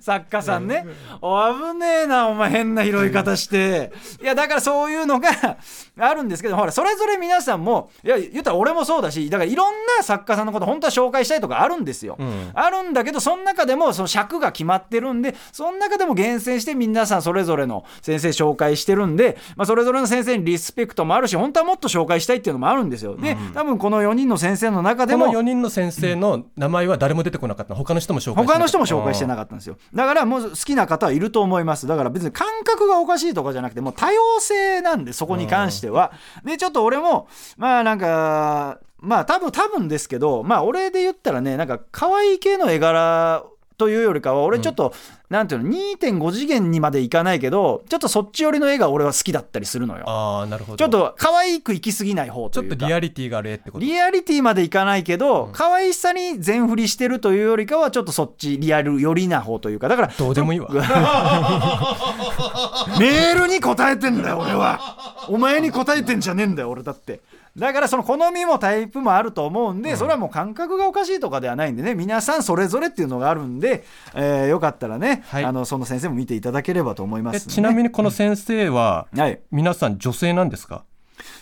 [0.00, 0.86] 作家さんね。
[1.20, 1.38] お
[1.72, 3.92] 危ねえなお前変な拾い方して。
[4.22, 5.28] いやだからそういうのが
[5.98, 12.50] あるんですけどほらそれぞれ皆さんもいや言ったら俺もそうだしだからいろんな作家さんのこと本当は紹介したいとかあるんですよ、ん。
[12.54, 23.16] あるんだけどその中でもその尺が決まってるんでその中でも厳選して皆さんそれぞれの先生紹介してるんで、まあ、それぞれの先生にリスペクトもあるし本当はもっと紹介したいっていうのもあるんですよ。
[23.16, 27.74] で多分この4人の先生の中でこのも4人の先生の名前は誰も出てこなかった。
[27.74, 29.76] 他の人も紹介して他の人も紹介してなかったんですよ。
[29.94, 31.86] だからもう好きな方はいると思います。
[31.86, 36.12] だから別に感覚がおかしいとかじゃなくてもう多様性なんでそこに関しては。
[36.44, 43.44] でちょっと俺もまあなんかまあ多分多分ですけどまあ俺で言ったらねなんか可愛い系の絵柄
[43.78, 44.92] というよりかは俺ちょっと、
[45.28, 50.04] なんていうの2.5次元にまでいかないけどちょっとそっち寄りの絵が俺は好きだったりするのよ。
[50.08, 50.78] ああなるほど。
[50.78, 52.76] ちょっと可愛く行き過ぎない方ちょっというか。
[52.76, 53.84] とリアリティがある絵ってこと？
[53.84, 59.88] リアリティまでいかないけど、可愛さに全振りしてるというよりかはちょっとそっちリアル寄りな方というか。
[59.88, 60.68] だからどうでもいいわ。
[62.98, 65.26] メールに答えてんだよ俺は。
[65.28, 67.20] お前に答えてんじゃねえんだよ俺だって
[67.56, 71.94] だからその好みもタイプもあると思うんで、それはもう感覚がおかしいとかではないんでね。
[71.94, 75.44] 皆さんそれぞれっていうのがあるんで、えーよかったらね、はい。
[75.44, 79.40] あのその先生も見ていただければと思いまえすね、ちなみにこの先生ははい。
[79.50, 80.84] 皆さん女性なんですか？
[80.84, 80.95] い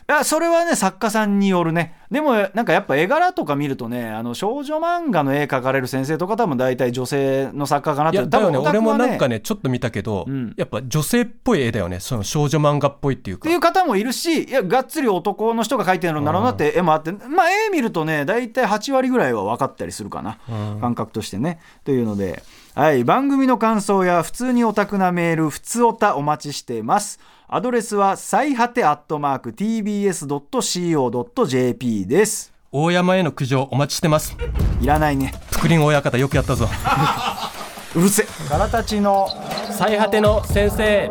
[0.07, 1.97] やそれはね作家さんによるね。
[2.11, 8.19] でもなんかやっぱ絵柄とか見るとねあの少女漫画の絵描かれる先生とか多分大体女性の作家かなって。
[8.19, 8.59] いやだよね。
[8.59, 10.55] 俺もなんかねちょっと見たけど、うん。
[10.57, 12.01] やっぱ女性っぽい絵だよね。
[12.01, 13.49] その少女漫画っぽいっていうか。
[13.49, 17.13] っていう方もいるしいやがっつり男の人が描いてるんだろうなって絵もあって。
[17.13, 20.39] まあ絵見るとね大体8割ぐらいは分かったりするかな、
[20.81, 21.61] 感覚としてね。
[21.85, 22.43] というので、
[22.75, 32.55] はい、番組の感想や普通にオタクなメール普通オタお待ちしていますアドレスは最果てアットマーク TBS.CO.JP です。
[32.73, 34.35] 大山への苦情お待ちしてます。
[34.81, 35.35] いらないね。
[35.53, 36.67] 福林親方よくやったぞ。
[37.95, 39.29] うるせからたちの
[39.71, 41.11] 最果ての先生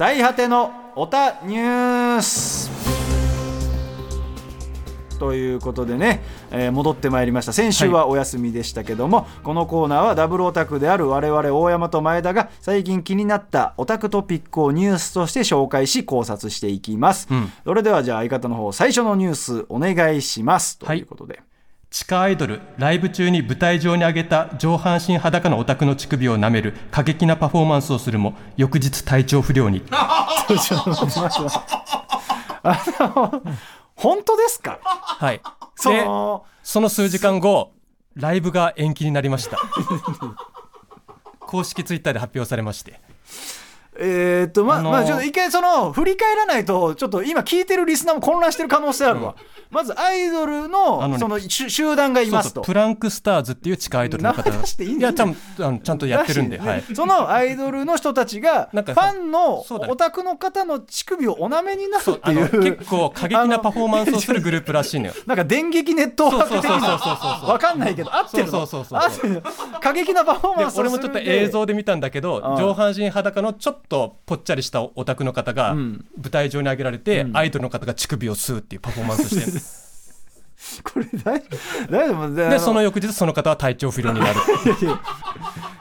[0.00, 2.70] 最果てのオタニュース。
[5.18, 7.52] ということでね、えー戻ってまいりました。
[7.52, 17.28] 先週はお休みでしたけども、このコーナーはダブルオタクである我々大山と前田が最近気になったオタクトピックをニュースとして紹介し考察していきます、
[17.64, 20.78] それではじゃあ相方の方最初のニュースお願いします。
[20.78, 21.42] ということで、
[21.90, 29.82] 地下アイドルライブ中に舞台上に上げた上半身裸のオタクの乳首を舐める過激なパフォーマンスをするも翌日体調不良に。
[33.96, 34.78] 本当ですか？
[34.82, 35.40] はい。
[35.74, 37.72] そでのその数時間後
[38.14, 39.58] ライブが延期になりました。
[41.40, 43.00] 公式ツイッターで発表されまして
[44.02, 49.34] えーっとまあ、あのーまあちょっと一回その振り返らないとちょっと今聞いてるリスナーも混乱してる可能性あるわ、
[49.70, 52.62] まずアイドルのねその集集団がいますと。
[52.62, 59.92] プランクスターズっていう地下アイドルの方名していいんだやちゃんあのちゃんとやってるんで、はい、そのアイドルの人たちがファンのそうだね。
[59.92, 65.14] オタクの方の乳首をお舐めになるっていう結構過激なパフォーマンスをするグループらしいのよ。
[65.26, 68.14] なんか電撃ネットワーク的なそうそうそうわかんないけど。
[68.14, 68.50] 合ってるの？
[68.50, 69.42] そうそうそうそう
[69.80, 76.04] 過激なパフォーでマンスを俺もちょっと映像で見たんだけどうん上半身裸のちょっとぽっちゃりしたオタクの方がん。
[76.16, 79.50] 舞台上に上げられて、アイドルの方が乳首を吸うっていうパフォーマンスして。
[79.50, 79.60] る
[80.84, 81.42] これ大
[81.90, 84.40] 大丈夫ででその翌日その方は体調不良になる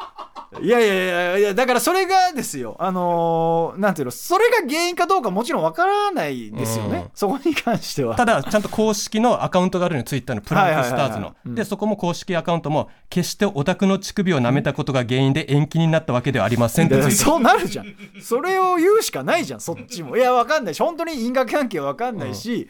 [0.62, 2.76] いやいやいやいやだからそれがですよ。
[2.80, 7.12] あのーなんていうのそれが原因かどうかもちろんわからないですよね、うん。
[7.14, 8.16] そこに関しては。
[8.16, 11.36] ただちゃんと公式のアカウントがあるのよツイッターのプランクスターズの。
[11.46, 17.86] でそこも公式アカウントも決してオタクの乳首を舐めたことが原因で延期になったわけではありませんってそうなるじゃん。
[18.22, 20.18] それを言うしかないじゃんそっちも。
[20.18, 20.82] いやわかんないし。
[20.82, 22.70] 本当に因果関係わかんないし、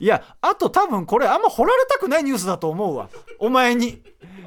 [0.00, 3.08] いやあと多分これあんま掘られたくないニュースだと思うわ。
[3.38, 4.02] お前に。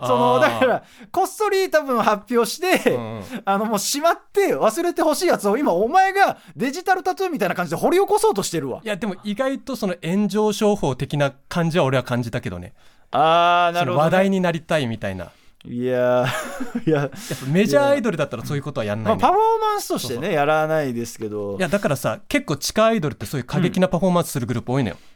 [0.06, 3.24] そのだからこっそり多分発表して、んうん。
[3.46, 8.82] あのもうしまって忘れてほしいやつを今お前がデジタルタトゥーみたいな感じで掘り起こそうとしてるわ。
[8.84, 12.74] いやでも意外とその炎上商法的な感じは俺は感じたけどね。
[13.12, 15.32] あーなその話題になりたいみたいな。
[15.66, 21.56] いやー いややっぱメジャーアイドルだったらそういうことはやんなまあ、いねパフォーマンスとしてねやらないですけど。
[21.58, 25.08] いやだからさ結構地下アイドルってそういう過激なパフォーマンスするグループ多いのよ、だか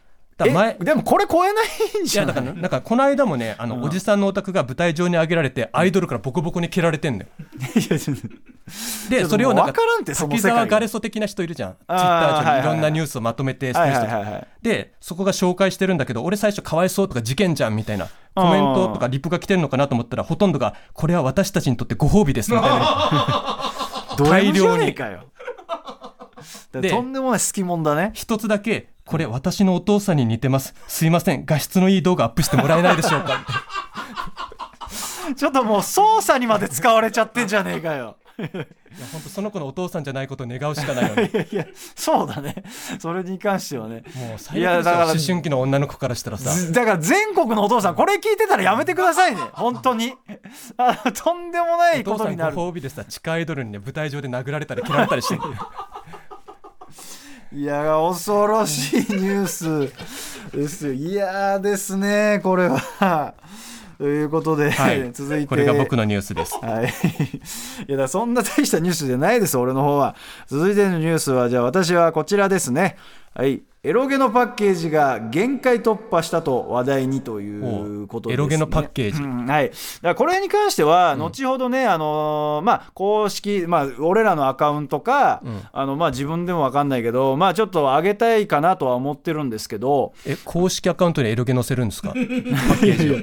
[0.44, 1.66] ら前えでもこれ超えない
[2.02, 2.36] んいじゃない？
[2.36, 7.26] やだからなんかこの間もねあの、おじさんのお宅が舞台上に上げられてアイドルからボコボコに蹴られてんのよ。
[9.08, 11.72] でそれをなんか滝沢ガレソ的な人いるじゃん。
[11.72, 12.60] ツイッタあー上に。
[12.60, 13.80] いろんなニュースをまとめてる人。
[13.80, 23.72] はいはいはいでそこが紹介してるんだけど俺最初かわいそうとか事件じゃんみたいなコメントとかリプが来てるのかなと思ったらほとんどがこれは私たちにとってご褒美ですみたいな。
[24.18, 24.94] 大量に
[26.72, 28.10] とんでもない好きもんだね。
[28.14, 30.74] 一つだけこれ私のお父さんに似てます。
[30.86, 31.44] すいません。
[31.46, 33.44] 画質のいい動画アップしてもらえないでしょうか。
[35.34, 38.16] ちょっともう操作にまで使われちゃってんじゃねえかよ。
[38.38, 41.30] いや本当その子のお父さんじゃないことを願うしかないよね。
[41.32, 42.62] いやいやそうだね。
[42.98, 44.04] それに関してはね。
[44.14, 46.50] もう最悪だから思春期の女の子からしたらさ。
[46.50, 49.40] ずだから全国のお父さんこれ聞いてたらやめてくださいね。
[49.52, 50.14] 本当に。
[50.76, 55.38] あとんでもないお父さんごことになる褒美でさ地下アイドルにね舞台上で殴られたり切られたりして
[57.50, 59.92] いや恐ろしいニュース
[60.54, 63.34] ですよいやーですねこれは
[63.96, 66.92] ということで、はい続いてこれが僕のニュースですはい。
[67.88, 70.14] いや、だそんな大したニュースじゃないです、俺の方は。
[70.46, 72.96] 続いてのニュースは、じゃあ私はこちらですね。
[73.38, 73.62] はい。
[73.84, 78.42] エロゲのパッケージが限界突破したと話題にということです、ね。
[78.42, 79.22] エロゲのパッケージ。
[79.22, 79.46] うん。
[79.46, 79.68] はい。
[79.70, 92.08] だからこれに関しては、後ほどね、あのーまあ、公式、まあ、俺らのアカウントか、あの、まあ、自分でもわかんないけど、まあ、ちょっと上げたいかなとは思ってるんですけど、え公式アカウントにエロゲ載せるんですか？
[92.12, 93.16] パッケージを。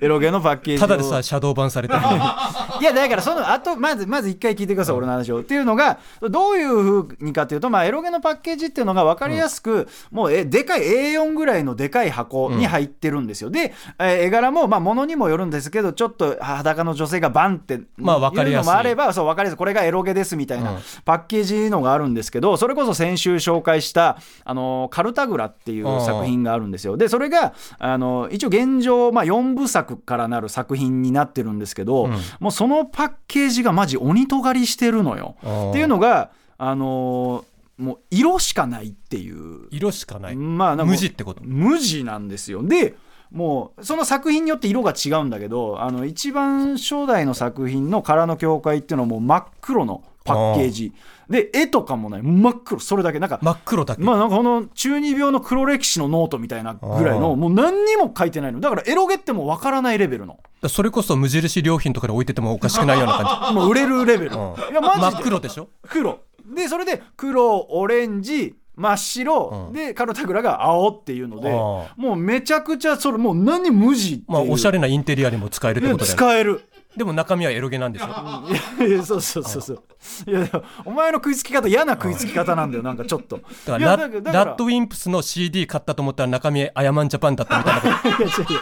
[0.00, 0.86] エロゲのパッケージを。
[0.86, 2.00] ただでさシャドーバンされてる。
[2.80, 5.40] いやだからそのあとまずまず一回聞いてください、俺の話を。
[5.40, 13.50] っていうのがどういうふうにかというと、まあ、エロゲのパッケージっていうのが分かりやすく、もうえでかい A4 ぐらいのでかい箱に入ってるんですよ。
[13.50, 26.96] で、えー絵柄もまあものにもよるんですけどちょっと裸の女性がバンってまあ分かりやすいうのもあればそう分かりやすいこれがエロゲですみたいな、うんパッケージのがあるんですけどそれこそ先週紹介した「あのカルタグラ」っていう作品があるんですよ。
[26.96, 35.36] でそれがあの一応現状、まあ、4部作からなる作品になってるんですけど、もうそのパッケージがマジ鬼尖りしてるのよ。
[35.70, 37.44] っていうのがあの
[37.80, 39.68] もう色しかないっていう。
[39.70, 40.36] 色しかない。
[40.36, 41.42] まあ無地ってこと？
[41.44, 42.62] 無地なんですよ。
[42.62, 42.94] で
[43.30, 50.92] もうその作品によって色が違うんだけどあの一番初代の作品の空の境界っていうのはもう真っ黒のパッケージ。
[51.30, 52.22] で絵とかもない。
[52.22, 52.80] 真っ黒。
[52.80, 53.20] それだけ。
[53.20, 58.58] なんか真っ黒だけ、まあなんかこの中二病の黒歴史のノートみたいなぐらいのもう何にも書いてないの。
[58.58, 60.40] だからエロゲってもう分からないレベルの。
[60.68, 63.12] それこそ無印良品とかで置いててもおかしくないような
[63.46, 64.34] 感 もう売れるレベル、い
[64.74, 65.06] やマジで。
[65.12, 65.68] 真っ黒でしょ？
[65.88, 66.18] 黒
[66.54, 69.72] でそれで黒オレンジ真っ白、うん。
[69.72, 71.52] でカルタグラが青っていうのであ
[71.96, 76.62] もうめちゃくちゃそれもう何無地まあおしゃれなインテリアにも使えるってことだよね使える。
[76.96, 78.06] でも中身はエロゲなんでしょ
[78.80, 79.82] いやいやそうそうそうそう。
[80.26, 80.48] いや
[80.84, 83.36] お前の食いつき方嫌な食いつき方なんだよなんかちょっと。
[83.36, 84.08] だかいやら。
[84.08, 88.08] ラッドウィンプスの CD 買ったと思ったら中身アヤマンジャパンだったみたいなこと。
[88.08, 88.60] いや違う違う。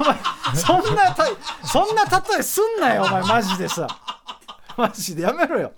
[0.00, 0.16] お前
[0.54, 1.26] そんなた
[1.66, 3.86] そんな例えすんなよお前マジでさ
[4.76, 5.72] マジでやめろよ。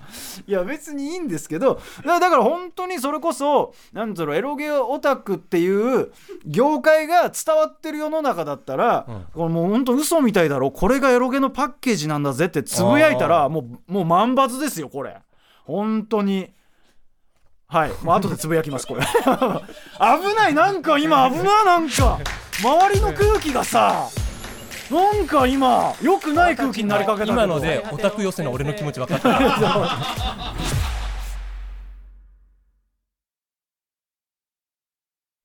[0.46, 6.12] いや別にいいんですけどだだから本当にそれこそなんつうのエロゲオタクっていう
[6.44, 10.70] 業界が伝わってる世の中だったら、これもう本当嘘みたいだろ。
[10.70, 15.16] これがエロゲのパッケージなんだぜってつぶやいたらもうもう万抜ですよこれ。
[15.64, 16.50] 本当に。
[17.66, 17.92] はい。
[18.02, 19.02] もう後でつぶやきますこれ。
[19.06, 22.18] 危ないなんか今危ないなんか。
[22.62, 24.08] 周りの空気がさ
[24.92, 30.54] なんか今良くない空気になりかけた今のでオタク寄せの俺の気持ち分かった。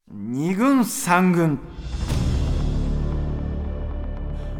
[0.10, 1.60] 二軍三軍。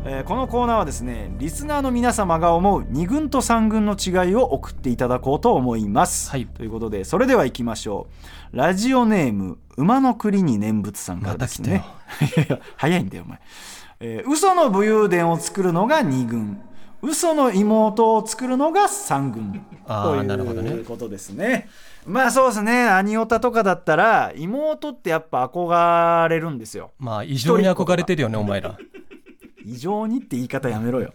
[0.06, 6.46] えーこのコーナーはですねリスナーの皆様が思う2軍と3軍の違いを送っていただこうと思います、はい。
[6.46, 8.08] ということでそれでは行きましょ
[8.54, 8.58] う。
[8.58, 11.84] ラジオネーム馬の栗に念仏さんからですね、
[12.38, 13.42] いやいや早いんだよお前、
[14.00, 16.62] えー嘘の武勇伝を作るのが2軍。
[17.02, 19.62] 嘘の妹を作るのが3軍。
[19.88, 21.70] ということですね。
[22.06, 22.90] まあそうですね。
[22.90, 26.92] 兄オタとかだったら妹ってやっぱ憧れるんですよ。
[27.00, 28.78] まあ異常に憧れてるよねお前ら
[29.68, 31.12] 異常にって言い方やめろよ。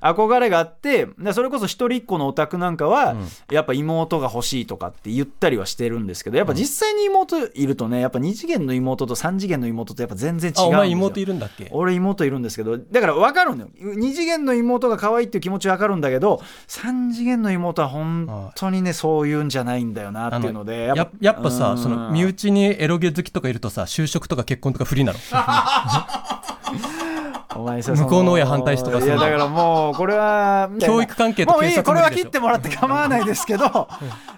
[0.00, 3.16] 憧れがあってでそれこそ一人っ子のオタクなんかは、
[3.50, 10.66] やっぱ妹が欲しいとかって言ったりはしてるんですけどやっぱ実際に妹いるとねやっぱ2次元の妹と3次元の妹とやっぱ全然違うんですよ。
[10.66, 11.68] あお前妹いるんだっけ？
[11.72, 13.68] 俺妹いるんですけどだから分かるのよ。
[13.80, 21.50] 2次元の妹が可愛いっていう気持ち分かるんだけど3次元の妹は本当にねそういうんじゃないんだよなっていうのでややっぱうん。
[21.50, 25.18] さその身内にエロゲ好きとかいるとさ就職とか結婚とか不利なの
[27.58, 33.88] お前さ向こうの親反対しとかいやだからもうこれは教育関係ともういい警察これは切ってもらって構わないですけど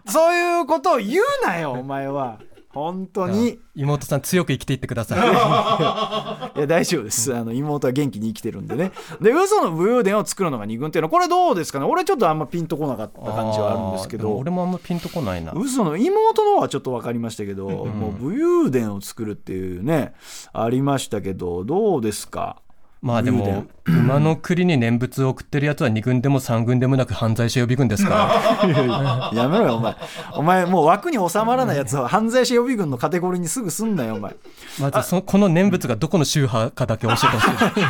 [0.06, 2.38] そういうことを言うなよお前は。
[2.70, 3.58] 本当に。
[3.74, 5.18] 妹さん強く生きていってください。
[6.58, 7.34] いや大丈夫です。
[7.34, 8.92] あの妹は元気に生きてるんでね。
[9.22, 11.86] で嘘の武勇伝を作るのが二軍っていうのはこれどうですかね？
[11.86, 14.36] 俺ちょっとあんまピンとこなかった感じはあるんですけど。
[14.36, 15.52] 俺もあんまピンとこないな。
[15.56, 20.12] 嘘の妹の方はちょっと分かりましたけど、もう武勇伝を作るっていうね
[20.52, 22.56] ありましたけどどうですか？
[23.00, 28.60] まあで武も馬の栗に念仏を送ってるやつは2軍でも3軍でもなく犯罪者予備軍ですか
[29.32, 29.96] やめろよお前。
[30.32, 34.32] お前もう枠に収まらないやつは犯罪者予備軍のカテゴリーにすぐすんなよお前。
[34.32, 34.36] ら
[34.80, 37.86] まずそこの念仏がどこの宗派かだけ教えてほしい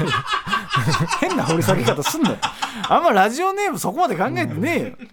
[1.29, 2.37] 変な掘り下げ方すんなよ。
[2.89, 5.09] あんまラジオネームそこまで考えてねえよ。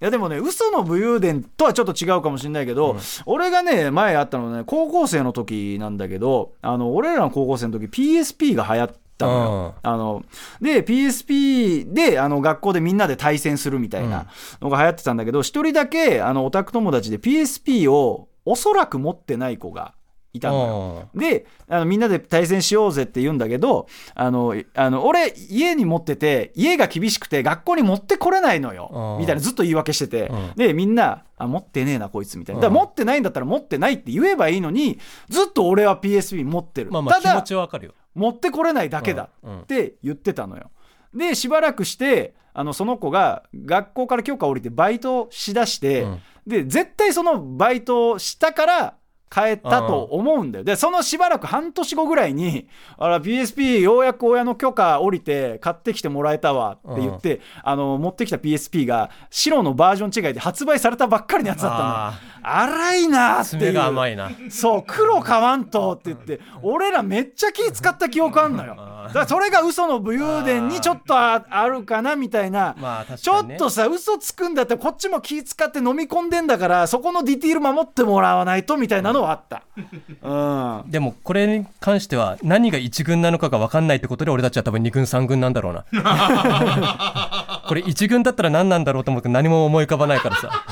[0.00, 9.74] やでもね嘘の武勇伝とはちょっと違うかもしれないけど、俺がね前あったのね高校生の時なんだけどあの俺らの高校生の時 PSP が流行ったのよ。
[9.82, 10.24] あの
[10.60, 14.26] で PSP であの学校でみんなで対戦するみたいな
[14.60, 19.94] のが流行ってたんだけど一、人だけあのオタク友達で PSP をおそらく持ってない子が
[20.36, 21.20] いたのよ。
[21.20, 29.20] であのみんなで対戦しようぜって言うんだけどあのあの俺家に持ってて家が厳しくて学校に持ってこれないのようん。
[29.20, 30.52] みたいなずっと言い訳してて、うん。
[30.54, 32.62] でみんなあ持ってねえなこいつみたいな。
[32.62, 34.98] だから持ってないんだったら持ってないって言えばいいのに
[35.28, 40.70] ずっと俺は PSP 持ってる、まあまあ気持ちはわかるよ持ってこれないだけだって言ってたのよ。
[41.14, 46.20] でしばらくしてあのその子が学校から許可を下りてバイトしだして、うん。
[46.46, 48.94] で絶対そのバイトをしたから
[49.28, 50.64] 帰ったと思うんだよ。
[50.64, 61.84] でそのしばらく半年後ぐらいに「あら PSP ようやく親の許可降りて買ってきてもらえたわ」って言って、あの持ってきた PSP が白のバージョン違いで発売されたばっかりのやつだったの
[62.46, 64.30] 荒いなーって爪が甘いな。
[64.50, 68.76] そう黒買わんとって言って俺らめっちゃ気使った記憶あんのよ。
[69.08, 79.62] だからそれが嘘の武勇伝にちょっとああるかなみたいな、まあ確ちょっとさ嘘つくんだったらこっちも気使って飲み込んでんだからそこのディティール守ってもらわないとみたいなのはあった。
[80.22, 80.90] うん。
[80.90, 85.84] でもこれに関しては何が一軍なのかが分かんないってことで俺たちは多分二軍三軍なんだろうな。
[87.66, 90.62] これ一軍だったら何なんだろうと思って何も思い浮かばないからさ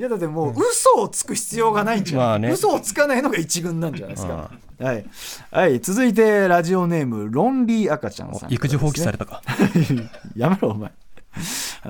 [0.00, 2.50] いやだってもう嘘をつく必要がないんじゃない、まあね。
[2.52, 5.04] 嘘をつかないのが一軍なんじゃないですか、はい、
[5.50, 9.42] はい、続いてラジオネームロンリー赤ちゃんさん、育児放棄されたか。
[10.34, 10.90] やめろお前。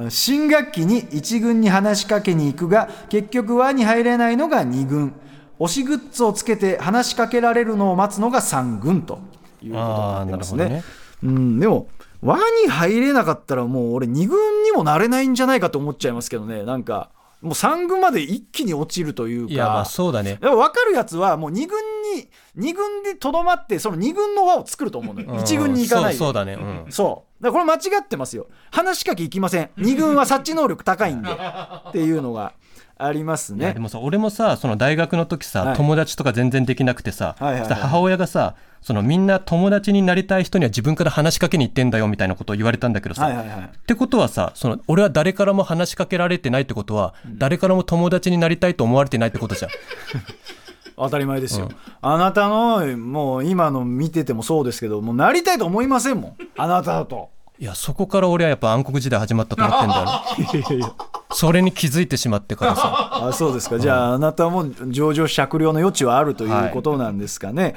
[0.08, 5.12] 新学期に一軍に話しかけに行くが結局輪に入れないのが二軍。
[5.60, 9.20] 推しグッズをつけて話しかけられるのを待つのが三軍と
[9.62, 10.64] いうことになってますね。
[10.64, 10.84] あーなる
[11.22, 11.86] うん、でも
[12.22, 16.64] 輪に入れなかったらもう俺二軍にもなれないんじゃないかと思っちゃいますけどね。
[16.64, 17.10] なんか
[17.40, 19.52] もう三軍まで一気に落ちるというか。
[19.52, 20.38] いやまあそうだね。
[20.40, 21.78] 分かるやつはもう2軍
[22.14, 22.28] に
[22.70, 25.28] 2軍でとどまってその2軍の輪を作ると思うのよ。
[25.30, 25.38] うん。
[25.38, 26.18] 1軍に行かないで。
[26.18, 26.54] そうだね。
[26.54, 26.86] うん。
[26.90, 27.42] そう。
[27.42, 28.46] だからこれ間違ってますよ。
[28.70, 29.70] 話しかけ行きません。
[29.78, 31.30] 2軍は察知能力高いんで。
[31.30, 32.52] っていうのが
[32.98, 33.72] ありますね。
[33.72, 35.76] でもさ俺もさその大学の時さ、はい。
[35.76, 37.74] 友達とか全然できなくてさ、はいはいはい。
[37.74, 43.60] 母親がさそのみんな友達になりたい人には自分から話しかけに行ってんだよみたいなことを言われたんだけどさ、はいはいはい。
[43.60, 49.70] ってことはさその俺は誰からも話しかけられてないってことは、誰からも友達になりたいと思われてないってことじゃん。
[50.96, 51.70] 当たり前ですよ、
[52.02, 56.34] あなたのもう今の見ててもそうですけどもうなりたいと思いませんもん。
[56.56, 57.30] あなただと。
[57.58, 60.78] いやそこから俺はやっぱ暗黒時代始まったと思ってんだよ。
[60.78, 60.92] ね
[61.32, 63.28] それに気づいてしまってからさ。
[63.28, 63.78] あそうですか。
[63.78, 67.76] じゃああなたも上場酌量の余地はあるということなんですかね、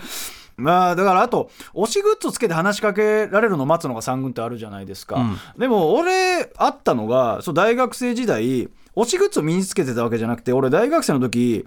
[0.58, 5.20] まあだからあと推しグッズをつけて話しかけられるのを待つのが3軍ってあるじゃないですか、
[5.58, 11.66] でも俺あったのがそう大学生時代推しグッズを身につけてたわけじゃなくて俺大学生の時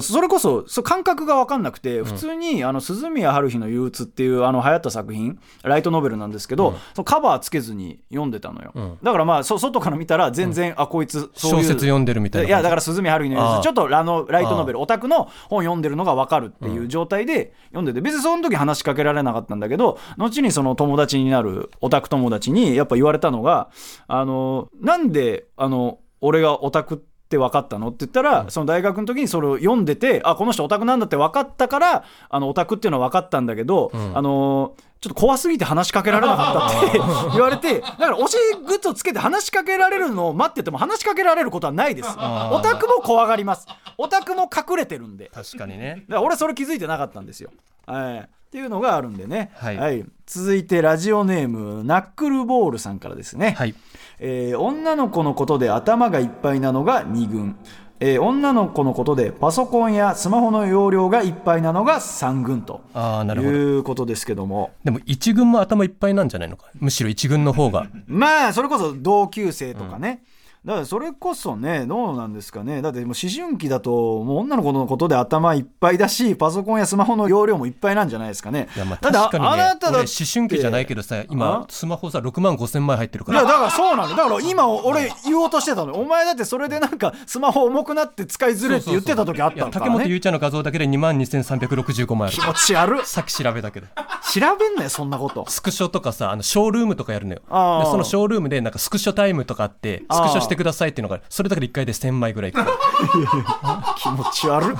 [0.00, 23.70] それこそそう感覚が分かんなくて普通にあの鈴宮春日の憂鬱っていうあの流行った作品ライトノベルなんですけど、そのカバーつけずに読んでたのよ、だからまあそ外から見たら全然、あこいつそういう小説読んでるみたいないやだから鈴宮春日のああやつちょっとあのライトノベルオタクの本読んでるのが分かるっていう状態で読んでて別にその時話しかけられなかったんだけど後にその友達になるオタク友達にやっぱ言われたのが
[24.06, 26.98] あのなんであの俺がオタクっ
[27.28, 36.98] て分かったのって言ったら、その大学の時にそれを読んでてあこの人オタクなんだって分かったからあのオタクっていうのは分かったんだけど、あのちょっと怖すぎて話しかけられなかったって
[37.32, 42.08] 言われてだから推しグッズをつけて話しかけられるのを待ってても話しかけられることはないです。
[42.08, 43.66] オタクも怖がります。
[43.96, 45.30] オタクも隠れてるんで。
[45.32, 46.04] 確かにね。
[46.08, 47.50] だから俺それ気づいてなかったんですよ。
[47.86, 50.04] はい、っていうのがあるんでね、はい。
[50.26, 53.74] 続いてラジオネームナックルボールさんからですね、はい。
[54.20, 57.56] えー女の子のことで頭がいっぱいなのが2軍、
[58.00, 63.52] えー女の子のことでパソコンやスマホの容量がいっぱいなのが3軍とああなるほど。
[63.54, 64.70] いうことですけども。
[64.82, 66.68] でも一軍も頭いっぱいなんじゃないのか？
[66.74, 67.86] むしろ一軍の方が。
[68.08, 70.22] まあそれこそ同級生とかね、
[70.64, 72.82] だからそれこそねどうなんですかね。
[72.82, 78.68] だってもう思春期だともう女の子のことで頭いっぱいだしパソコンやスマホの容量もいっぱいなんじゃないですかね。
[78.76, 79.50] いやまあ確かにね。
[79.50, 81.66] あなただ思春期じゃないけどさ今あ？
[81.68, 85.94] スマホさ6万5千枚入ってるかいやらだからそうなんだだから今俺言おうとしてたの。
[85.94, 89.90] お前だってそれでなんかスマホ重くなって使いづれって言ってた時あったいやのからね。
[89.92, 92.36] 竹本ゆうちゃんの画像だけで2万2365枚ある。
[92.36, 93.00] 気持ち悪。
[93.00, 93.86] っさっき調べたけど。
[94.32, 95.48] 調べんなよそんなこと。
[95.48, 97.40] スクショとかさあのショールームとかやるのよ。
[97.40, 97.46] で
[97.90, 102.52] そのショールームでなんかスクショタイムとかあってスクショしてくださいっていうのがそれだけで1回で1000枚ぐらい
[103.96, 104.76] 気持ち悪っ。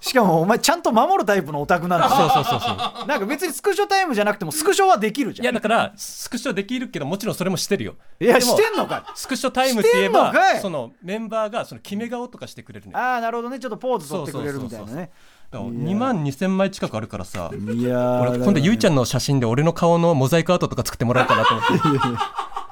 [0.00, 2.08] ししかもお前ちゃんと守るタイプのオタクなんだ。
[2.08, 2.72] そうそうそうそ
[3.04, 3.06] う。
[3.08, 5.44] なんか別にスクショタイムじゃなくてもスクショはできるじゃん。
[5.44, 7.96] いやだからスクショできるけどもちろんそれもしてるよ。
[8.20, 13.58] いやしてんのかスクショタイムって言えばそのメンバーがその決め顔とかしてくれるのよああなるほどね。
[13.58, 15.10] ちょっとポーズ取ってくれるみたいなね。
[15.50, 21.98] だから2万2000枚近くあるからさいやー俺今度ゆいちゃんんの写真で俺の顔のモザイクアートとか作ってもらおうかなと思って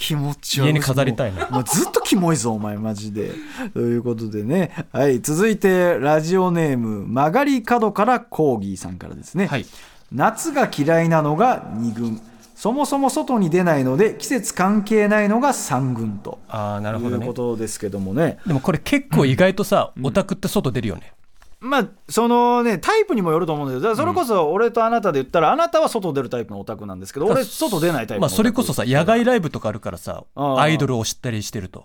[0.00, 0.66] 気持ち悪い。
[0.68, 1.62] 家に飾りたいな。
[1.62, 3.32] ずっとキモいぞお前マジで。
[3.74, 4.86] ということでね。
[4.92, 9.66] はい続いてラジオネーム曲がり角からコーギーさんからですね、はい。
[10.10, 12.20] 夏が嫌いなのが2軍。
[12.56, 16.38] そもそも外に出ないので季節関係ないのが3軍と。
[16.48, 17.24] ああなるほどね。
[17.24, 18.38] いうことですけどもね。
[18.46, 21.12] でもこれ結構意外とさ、オタクって外出るよね
[21.60, 31.84] まあそのねタイプにもよると思うんだけどだからそれこそ俺とあなたで言ったら、あなたは外出るタイプのオタクなんですけど俺外出ないタイプのまあそれこそさ野外ライブとかあるからさアイドルを知ったりしてると。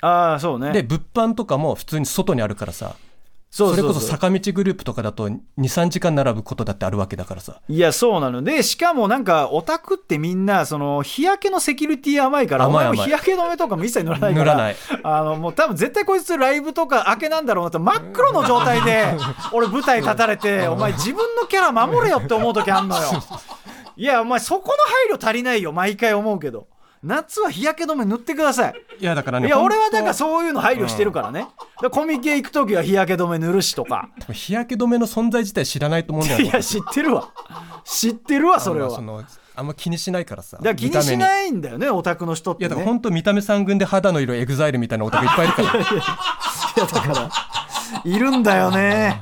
[0.00, 0.72] ああそうね。
[0.72, 2.96] で物販とかも普通に外にあるからさ
[3.54, 7.60] それこそ坂道グループとかだと23時間並ぶことだってあるわけだからさ。
[7.68, 8.42] いやそうなの。
[8.42, 14.76] でしかもなんかオタクってみんなその日焼けのセキュリティ甘いから甘いお前も日焼け止めとかも一切塗らないから塗らない。
[15.04, 19.04] あのもう多分絶対こいつライブとか明けなんだろうなって真っ黒の状態で
[19.54, 23.02] 俺舞台立たれてお前自分のキャラ守れよって思う時あんのよ。
[23.96, 24.76] いやお前そこ
[25.10, 26.66] の配慮足りないよ毎回思うけど
[27.04, 28.74] 夏は日焼け止め塗ってください。
[28.98, 34.08] いやだからねいや俺はだからそういうの配慮してるからね、だからコミケ行く時は日焼け止め塗るしとか。
[34.32, 37.28] 日焼け止めの存在自体知らないと思うんだよねいや知ってるわ。
[37.84, 38.98] 知ってるわそれは。
[39.56, 42.64] あんま気にしないからさだから気にしないんだよねオタクの人ってね。
[42.64, 45.68] やだから本当見た目三軍で肌の色エグザイルみたいなオタクいっぱいいるから。
[45.78, 45.84] い
[46.80, 47.30] やだから。
[48.04, 49.20] いるんだよね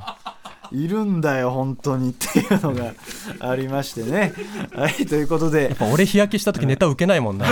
[0.72, 2.94] いるんだよ本当にっていうのが
[3.40, 4.32] ありましてね
[4.74, 7.46] はいということでやっぱ俺日焼けした時ネタ受けないもんな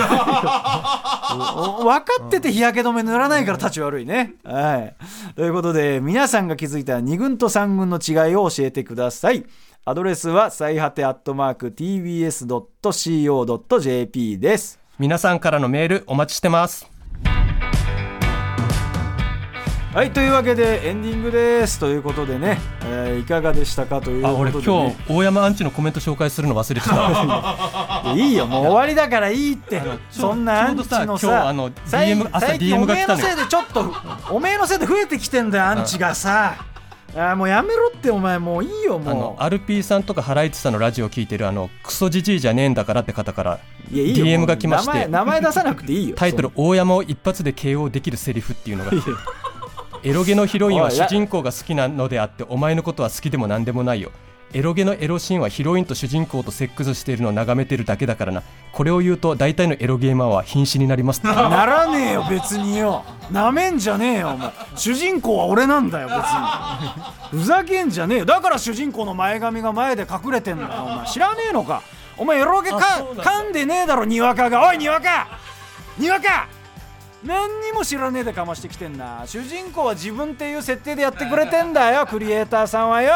[1.79, 4.33] お 分かってて日焼け止め塗らないから立ち悪いね。
[4.43, 4.95] はい。
[5.35, 9.45] ということで、皆さんが気づいた2軍と3軍の違いを教えてください。
[9.85, 11.69] アドレスは最果てアットマーク
[12.91, 14.81] tbs.co.jp です。
[14.99, 16.91] 皆さんからのメールお待ちしてます
[19.93, 21.77] はい、というわけでエンディングです。
[21.77, 24.95] ということでね、えーいかがでしたかというあ俺ことで、ね。
[25.05, 29.81] 今日大山アンチのコメント紹介するの忘れてたいや いいよ、もう終わりだからいいって。
[30.09, 33.93] そんなアンチのささ、今日あの最 DM 朝 DM おが来たのよめえのせいでちょっと、
[34.29, 36.55] おめえのせいで増えてきてんだよ、アンチがさ。
[37.13, 39.43] あーもうやめろって、お前もういいよ、あのもう。
[39.43, 43.59] アルピーさんとかハライチさんのラジオ聞いてるあのクソじじいじゃねえんだからって方から
[43.91, 48.91] DM が来まして名前名前出さなくていいよ タイトル「大山を一発で KO できるセリフ」っていうのが
[50.03, 54.11] エロゲのヒロインは主人公が好きなのであってお前のことは好きでも何でもないよ。
[54.53, 58.43] エロゲのエロシーンはヒロインと主人公とセックスしているのを眺めてるだけだからな。
[58.73, 61.23] これを言うと大体のエロゲーマーは瀕死になります。
[61.23, 63.05] ならねえよ別によ。
[63.31, 64.51] なめんじゃねえよお前。
[64.75, 67.39] 主人公は俺なんだよ別に。
[67.39, 68.25] ふざけんじゃねえよ。
[68.25, 71.07] だから主人公の前髪が前で隠れてんだよお前。
[71.07, 71.83] 知らねえのか。
[72.17, 72.77] お前エロゲか
[73.15, 74.67] 噛んでねえだろにわかが。
[74.67, 75.39] おいにわか。
[75.97, 76.47] にわか
[77.23, 79.23] 何にも知らねえでかましてきてんな。
[79.25, 82.05] 主人公は自分っていう設定でやってくれてんだよ。
[82.09, 83.13] クリエイターさんはよ。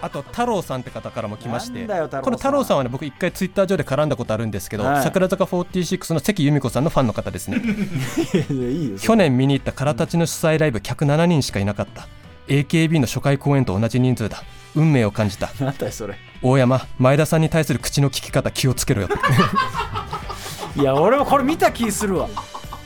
[0.00, 1.84] あと太郎さんって方からも来まして
[2.22, 5.02] この太郎さんはね僕一回ツイッター上で絡んだことあるんですけど、はい。
[5.02, 7.56] 桜坂46の関由美子さんのファンの方ですね。
[7.56, 8.98] いやいやいいよ。
[8.98, 12.06] 去年見に行った空たちの主催ライブ客7人しかいなかった。
[12.46, 14.42] AKB の初回公演と同じ人数だ。
[14.74, 15.50] 運命を感じた。
[15.60, 16.14] なんだよそれ。
[16.42, 19.08] 大山前田さんに対する口の利き方気をつけろよ。
[20.76, 22.28] いや俺もこれ見た気するわ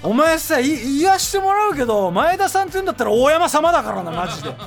[0.03, 4.51] お前さい言わしてもらうけど前田さんって言うんだったら大山様だからなマジで。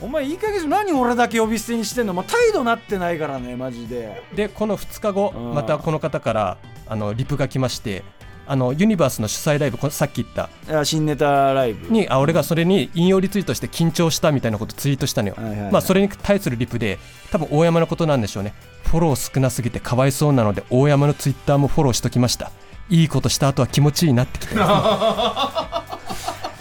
[0.00, 2.12] お前いい加減何俺だけ呼び捨てにしてんの？
[2.12, 4.22] もう態度なってないからねマジで。
[4.34, 5.54] でこの2日後うん。
[5.54, 6.56] またこの方から
[6.88, 8.02] あのリプが来まして
[8.44, 10.84] あのユニバースの主催ライブこのさっき言った。
[10.84, 11.92] 新ネタライブ。
[11.94, 15.72] にあ俺がそれに引用リツイートして緊張したみたいなことツイートしたのよ、はいはいはい。
[15.72, 16.98] まあそれに対するリプで
[17.30, 18.54] 多分大山のことなんでしょうね。
[18.86, 22.50] フォロー少なすぎてかわいそうなので大山のツイッターもフォローしときました
[22.92, 24.54] いいことした後は気持ちいいなってきて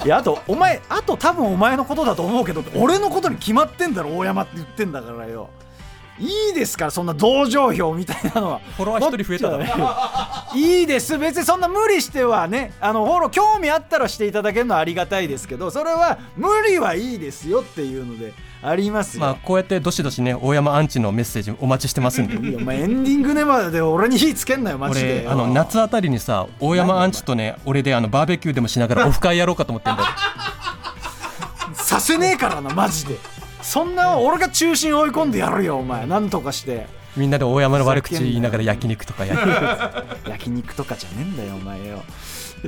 [0.03, 5.49] いやあとお前あと多分お前のことだと思うけど俺のことに決まってんだろ大山って言ってんだからよ。
[6.19, 8.59] いいですからそんな同情票みたいなのは。
[8.77, 9.65] フォロワー一人増えただろ。
[9.77, 9.89] もっ
[10.51, 11.17] といいです。
[11.17, 18.33] 別にそんな無理してはねあのフォロー興味あったらしていただけるのはありがたいですけどそれは無理はいいですよっていうので
[18.63, 22.35] ありますよ、まあこうやってどしどしね大山アンチのメッセージお待ちしてますんで。
[22.49, 25.23] いやお前エンディングねまで俺に火つけんなよマジで。
[25.25, 30.07] 俺あの夏あたりにさ大山アンチとね俺であのバーベキューでもしながらオフ会やろうかと思ってんだよ。
[31.73, 33.15] させねえからなマジで。
[33.61, 36.05] そんな俺が中心追い込んでやるよお前。
[36.05, 36.87] なんとかして。
[37.17, 39.51] みんなで大山の悪口言いながら焼肉とかやる。
[40.29, 42.03] 焼肉とかじゃねえんだよお前よ。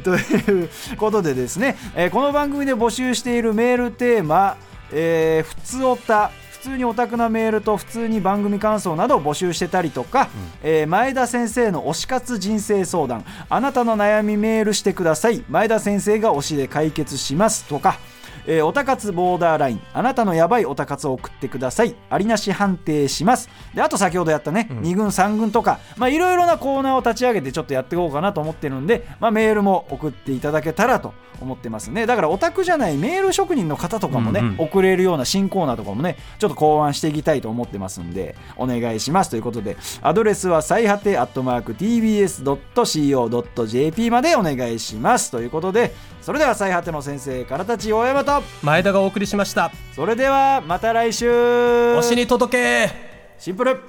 [0.04, 4.58] ということでですね、えーこの番組で募集しているメールテーマ
[4.92, 6.32] 「えー、ふつおた」
[6.64, 10.30] 普通にオタクなメールと普通に番組感想などを募集してたりとか、
[10.64, 13.26] えー前田先生の推し活人生相談。
[13.50, 15.44] あなたの悩みメールしてください。
[15.50, 17.66] 前田先生が推しで解決します。
[17.66, 17.98] とか
[18.46, 19.82] えー、おたかつボーダーライン。
[19.94, 21.96] あなたのやばいおたかつを送ってください。
[22.10, 23.50] ありなし判定します。
[23.74, 25.80] であと先ほどやったね、2軍3軍とか。
[25.98, 32.06] まあいろいろなコーナーを立ち上げてちょっとやっていこうかなと思ってるんで、まあ、メールも送っていただけたらと思ってますね。
[32.06, 34.56] だからオタクじゃないメール職人の方とかもね、うんうん。
[34.60, 39.30] 送れるような新コーナーとかもねちょっと考案していきたいと思ってますんでお願いします。
[39.30, 45.32] ということでアドレスは最果てアットマーク TBS.CO.JP までお願いします。
[45.32, 48.42] ということでそれでは最果ての先生からたち大山と。
[48.62, 49.72] 前田がお送りしました。
[49.94, 51.30] それではまた来週。
[51.30, 52.54] 推しに届
[52.88, 52.90] け。
[53.38, 53.82] シンプル